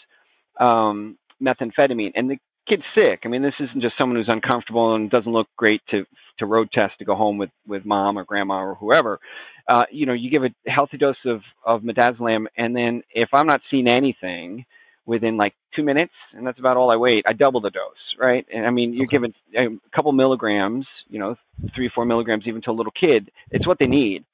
[0.60, 2.38] um, methamphetamine, and the
[2.68, 3.22] kid's sick.
[3.26, 6.06] I mean, this isn't just someone who's uncomfortable and doesn't look great to
[6.40, 9.20] to road test to go home with with mom or grandma or whoever.
[9.68, 13.48] Uh, you know, you give a healthy dose of of midazolam, and then if I'm
[13.48, 14.66] not seeing anything,
[15.06, 17.26] within like two minutes, and that's about all I wait.
[17.28, 17.82] I double the dose,
[18.20, 18.46] right?
[18.54, 19.18] And I mean, you're okay.
[19.18, 21.36] given a couple milligrams, you know,
[21.76, 23.32] three, four milligrams, even to a little kid.
[23.50, 24.26] It's what they need.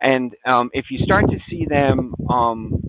[0.00, 2.82] And um, if you start to see them um,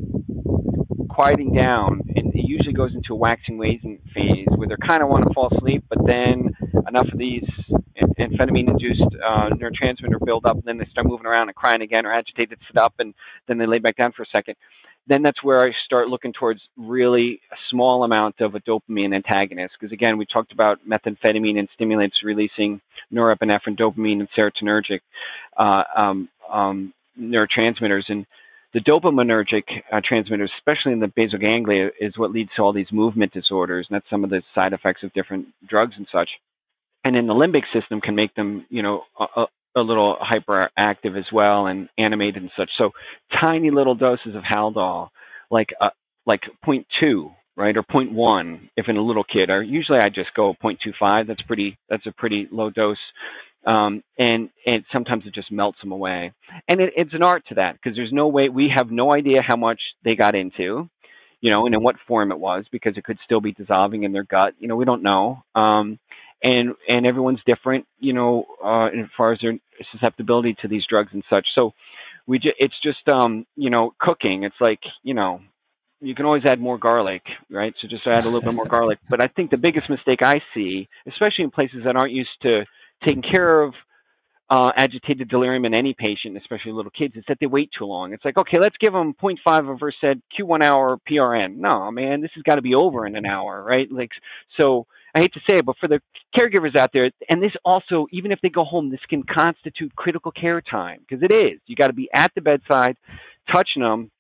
[1.09, 5.09] quieting down, and it usually goes into a waxing waning phase where they kind of
[5.09, 6.53] want to fall asleep, but then
[6.87, 7.45] enough of these
[8.19, 12.13] amphetamine-induced uh, neurotransmitter build up, and then they start moving around and crying again or
[12.13, 13.13] agitated, sit up, and
[13.47, 14.55] then they lay back down for a second
[15.07, 19.75] then that's where I start looking towards really a small amount of a dopamine antagonist.
[19.79, 22.81] Because again, we talked about methamphetamine and stimulants releasing
[23.13, 24.99] norepinephrine, dopamine, and serotonergic
[25.57, 28.03] uh, um, um, neurotransmitters.
[28.09, 28.25] And
[28.73, 32.91] the dopaminergic uh, transmitters, especially in the basal ganglia, is what leads to all these
[32.91, 33.87] movement disorders.
[33.89, 36.29] And that's some of the side effects of different drugs and such.
[37.05, 39.45] And in the limbic system, can make them, you know, a,
[39.77, 42.69] a little hyperactive as well and animated and such.
[42.77, 42.91] So
[43.45, 45.09] tiny little doses of Haldol,
[45.51, 45.89] like uh,
[46.25, 49.49] like 0.2, right, or 0.1 if in a little kid.
[49.49, 51.27] Or usually I just go 0.25.
[51.27, 51.77] That's pretty.
[51.89, 52.97] That's a pretty low dose.
[53.65, 56.31] Um, and and sometimes it just melts them away.
[56.69, 59.41] And it, it's an art to that because there's no way we have no idea
[59.41, 60.89] how much they got into,
[61.41, 64.13] you know, and in what form it was because it could still be dissolving in
[64.13, 64.53] their gut.
[64.59, 65.43] You know, we don't know.
[65.53, 65.99] Um,
[66.43, 69.57] and and everyone's different, you know, uh, as far as their
[69.91, 71.47] susceptibility to these drugs and such.
[71.55, 71.73] So
[72.25, 74.43] we ju- it's just um, you know cooking.
[74.43, 75.41] It's like you know
[75.99, 77.73] you can always add more garlic, right?
[77.81, 78.99] So just add a little bit more garlic.
[79.09, 82.65] But I think the biggest mistake I see, especially in places that aren't used to
[83.05, 83.73] taking care of
[84.49, 88.13] uh, agitated delirium in any patient, especially little kids, is that they wait too long.
[88.13, 91.57] It's like, okay, let's give them 0.5 of Versed Q1 hour PRN.
[91.57, 93.91] No, man, this has got to be over in an hour, right?
[93.91, 94.11] Like,
[94.59, 95.99] so I hate to say it, but for the
[96.37, 100.31] caregivers out there, and this also, even if they go home, this can constitute critical
[100.31, 101.59] care time because it is.
[101.65, 102.97] You got to be at the bedside,
[103.51, 104.11] touching them.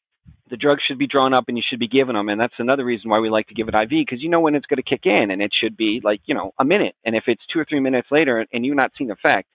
[0.49, 2.29] The drugs should be drawn up and you should be giving them.
[2.29, 4.55] And that's another reason why we like to give it IV because you know when
[4.55, 6.95] it's going to kick in and it should be like, you know, a minute.
[7.05, 9.47] And if it's two or three minutes later and you're not seeing effect,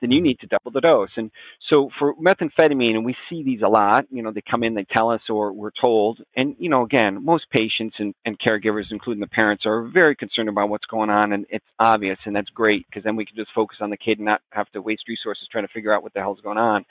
[0.00, 1.10] then you need to double the dose.
[1.16, 1.30] And
[1.68, 4.86] so for methamphetamine, and we see these a lot, you know, they come in, they
[4.90, 6.20] tell us, or we're told.
[6.36, 10.48] And, you know, again, most patients and, and caregivers, including the parents, are very concerned
[10.48, 11.32] about what's going on.
[11.32, 14.18] And it's obvious, and that's great because then we can just focus on the kid
[14.18, 16.84] and not have to waste resources trying to figure out what the hell's going on.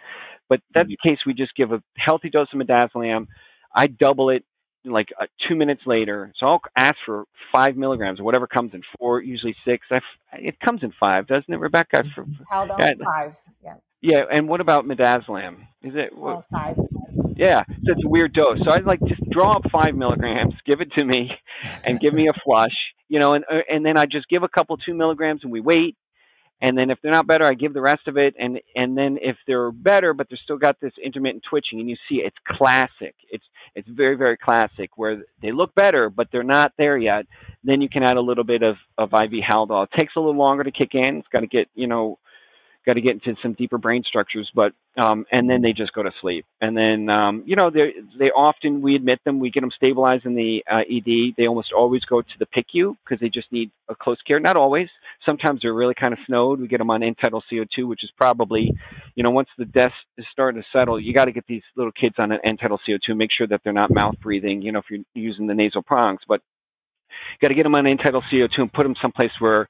[0.47, 0.95] But that's mm-hmm.
[1.03, 1.19] the case.
[1.25, 3.27] We just give a healthy dose of midazolam.
[3.75, 4.43] I double it
[4.91, 6.33] like uh, two minutes later.
[6.37, 9.85] So I'll ask for five milligrams or whatever comes in four, usually six.
[9.91, 9.99] I,
[10.33, 12.03] it comes in five, doesn't it, Rebecca?
[12.15, 13.35] For, Haldol yeah, five.
[13.63, 13.73] Yeah.
[14.01, 15.57] Yeah, and what about midazolam?
[15.83, 16.77] Is it oh, five?
[17.35, 18.59] Yeah, so it's a weird dose.
[18.65, 21.31] So I'd like just draw up five milligrams, give it to me,
[21.83, 22.75] and give me a flush.
[23.09, 25.59] You know, and uh, and then I just give a couple two milligrams, and we
[25.59, 25.97] wait,
[26.61, 29.17] and then if they're not better, I give the rest of it, and and then
[29.21, 33.15] if they're better, but they're still got this intermittent twitching, and you see it's classic.
[33.29, 33.45] It's
[33.75, 37.25] it's very very classic where they look better, but they're not there yet.
[37.63, 39.85] Then you can add a little bit of of IV Haldol.
[39.85, 41.17] It takes a little longer to kick in.
[41.17, 42.19] It's got to get you know
[42.85, 46.03] got to get into some deeper brain structures, but um, and then they just go
[46.03, 46.45] to sleep.
[46.59, 50.25] And then um, you know they they often we admit them, we get them stabilized
[50.25, 51.35] in the uh, ED.
[51.37, 54.39] They almost always go to the PICU because they just need a close care.
[54.39, 54.89] Not always.
[55.27, 56.59] Sometimes they're really kind of snowed.
[56.59, 58.71] We get them on end-tidal CO2, which is probably,
[59.15, 61.91] you know, once the death is starting to settle, you got to get these little
[61.91, 63.15] kids on an end-tidal CO2.
[63.15, 64.61] Make sure that they're not mouth breathing.
[64.61, 66.41] You know, if you're using the nasal prongs, but
[67.41, 69.67] got to get them on end-tidal CO2 and put them someplace where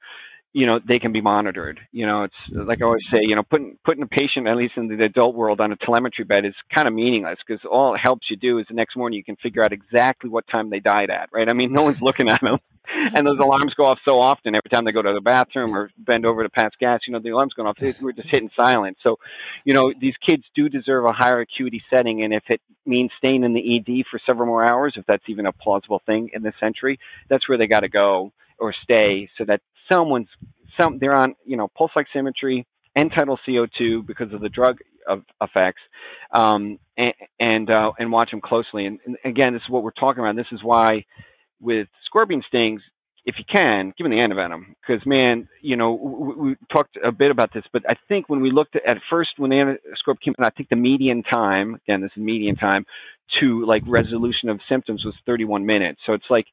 [0.52, 3.42] you know they can be monitored you know it's like i always say you know
[3.42, 6.54] putting putting a patient at least in the adult world on a telemetry bed is
[6.74, 9.36] kind of meaningless because all it helps you do is the next morning you can
[9.36, 12.40] figure out exactly what time they died at right i mean no one's looking at
[12.40, 12.58] them
[13.14, 15.90] and those alarms go off so often every time they go to the bathroom or
[15.98, 18.96] bend over to pass gas you know the alarm's going off we're just hitting silent
[19.04, 19.18] so
[19.64, 23.44] you know these kids do deserve a higher acuity setting and if it means staying
[23.44, 26.54] in the ed for several more hours if that's even a plausible thing in this
[26.58, 29.60] century that's where they got to go or stay so that
[29.90, 30.28] someone's
[30.80, 32.64] some they're on you know pulse oximetry
[32.96, 35.80] end-tidal CO2 because of the drug of, effects,
[36.32, 38.86] um, and and, uh, and watch them closely.
[38.86, 40.36] And, and, again, this is what we're talking about.
[40.36, 41.04] This is why
[41.60, 42.82] with scorpion stings,
[43.26, 47.12] if you can, give them the antivenom because man, you know we, we, talked a
[47.12, 50.20] bit about this, but I think when we looked at, at first when the Anascorp
[50.24, 52.86] came out, I think the median time again, this is median time
[53.40, 56.00] to like resolution of symptoms was 31 minutes.
[56.06, 56.46] So it's like,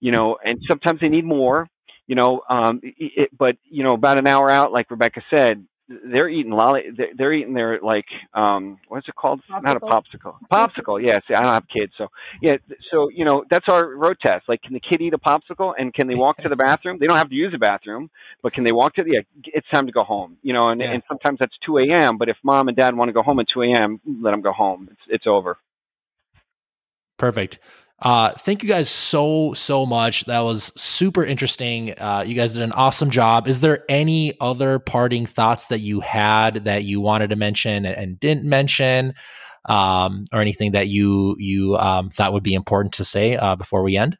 [0.00, 1.68] you know, and sometimes they need more
[2.06, 6.28] you know, um, it, but you know, about an hour out, like Rebecca said, they're
[6.28, 6.84] eating lolly.
[6.96, 9.40] They're, they're eating their like, um, what's it called?
[9.48, 9.62] Popsicle.
[9.62, 10.34] Not a popsicle.
[10.52, 11.04] Popsicle.
[11.04, 11.22] Yes.
[11.28, 12.08] Yeah, I don't have kids, so
[12.42, 12.54] yeah.
[12.90, 14.48] So you know, that's our road test.
[14.48, 16.98] Like, can the kid eat a popsicle and can they walk to the bathroom?
[16.98, 18.10] They don't have to use a bathroom,
[18.42, 19.12] but can they walk to the?
[19.12, 20.36] Yeah, it's time to go home.
[20.42, 20.92] You know, and yeah.
[20.92, 22.18] and sometimes that's 2 a.m.
[22.18, 24.52] But if mom and dad want to go home at 2 a.m., let them go
[24.52, 24.88] home.
[24.90, 25.58] It's it's over.
[27.18, 27.58] Perfect.
[28.00, 30.26] Uh, thank you guys so, so much.
[30.26, 31.94] That was super interesting.
[31.98, 33.48] Uh, you guys did an awesome job.
[33.48, 37.96] Is there any other parting thoughts that you had that you wanted to mention and,
[37.96, 39.14] and didn't mention?
[39.68, 43.82] Um, or anything that you you um, thought would be important to say uh, before
[43.82, 44.16] we end?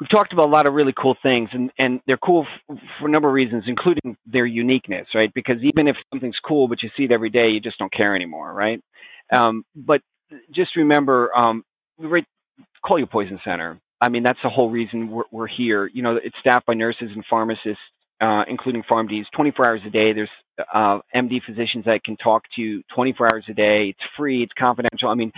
[0.00, 3.06] We've talked about a lot of really cool things, and, and they're cool f- for
[3.06, 5.30] a number of reasons, including their uniqueness, right?
[5.34, 8.16] Because even if something's cool, but you see it every day, you just don't care
[8.16, 8.82] anymore, right?
[9.30, 10.00] Um, but
[10.54, 11.64] just remember, um,
[12.08, 12.24] right,
[12.84, 13.80] call your poison center.
[14.00, 15.90] I mean, that's the whole reason we're, we're here.
[15.92, 17.82] You know, it's staffed by nurses and pharmacists,
[18.20, 20.12] uh, including PharmDs, 24 hours a day.
[20.12, 20.30] There's
[20.72, 23.90] uh, MD physicians that can talk to you 24 hours a day.
[23.90, 24.42] It's free.
[24.42, 25.08] It's confidential.
[25.08, 25.32] I mean,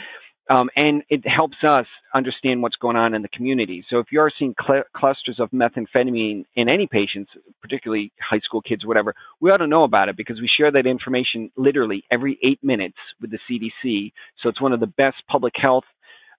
[0.51, 3.85] um, and it helps us understand what's going on in the community.
[3.89, 8.61] So if you are seeing cl- clusters of methamphetamine in any patients, particularly high school
[8.61, 12.05] kids or whatever, we ought to know about it because we share that information literally
[12.11, 14.13] every eight minutes with the CDC.
[14.43, 15.85] So it's one of the best public health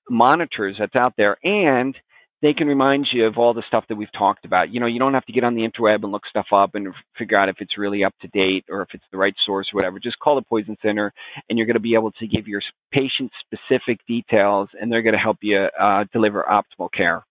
[0.10, 1.96] monitors that's out there and
[2.44, 4.72] they can remind you of all the stuff that we've talked about.
[4.74, 6.94] You know, you don't have to get on the interweb and look stuff up and
[7.18, 9.78] figure out if it's really up to date or if it's the right source or
[9.78, 9.98] whatever.
[9.98, 11.14] Just call the Poison Center
[11.50, 15.14] and you're going to be able to give your patient specific details and they're going
[15.14, 17.26] to help you uh, deliver optimal care.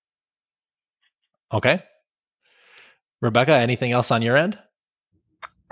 [1.52, 1.82] Okay.
[3.20, 4.58] Rebecca, anything else on your end?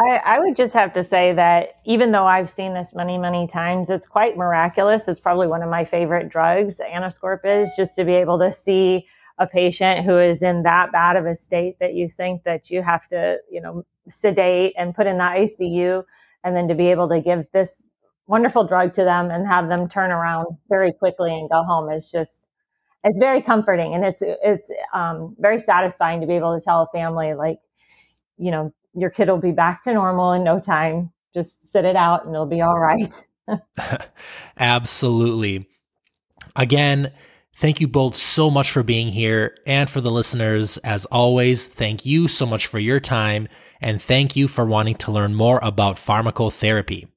[0.01, 3.47] I, I, would just have to say that even though I've seen this many, many
[3.47, 5.03] times, it's quite miraculous.
[5.09, 8.53] It's probably one of my favorite drugs, the Anascorp is, just to be able to
[8.53, 9.07] see
[9.39, 12.83] a patient who is in that bad of a state that you think that you
[12.83, 16.05] have to, you know, sedate and put in the ICU,
[16.45, 17.69] and then to be able to give this
[18.27, 22.11] wonderful drug to them and have them turn around very quickly and go home is
[22.11, 22.31] just
[23.03, 24.63] it's very comforting and it's it's
[24.95, 27.59] um, very satisfying to be able to tell a family like
[28.39, 31.13] you know your kid will be back to normal in no time.
[31.35, 33.15] Just sit it out and it'll be all right.
[34.59, 35.67] Absolutely.
[36.57, 37.13] Again,
[37.57, 39.57] thank you both so much for being here.
[39.67, 43.49] And for the listeners, as always, thank you so much for your time.
[43.81, 47.09] And thank you for wanting to learn more about pharmacotherapy.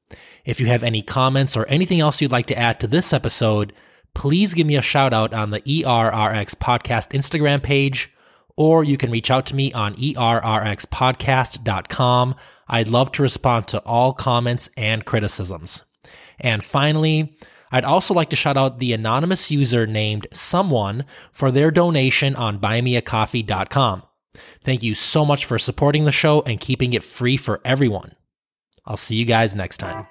[0.45, 3.73] If you have any comments or anything else you'd like to add to this episode,
[4.13, 8.12] please give me a shout out on the ERRX podcast Instagram page
[8.55, 12.35] or you can reach out to me on errxpodcast.com.
[12.67, 15.83] I'd love to respond to all comments and criticisms.
[16.39, 17.37] And finally,
[17.71, 22.59] I'd also like to shout out the anonymous user named Someone for their donation on
[22.59, 24.03] buymeacoffee.com.
[24.63, 28.15] Thank you so much for supporting the show and keeping it free for everyone.
[28.85, 30.05] I'll see you guys next time.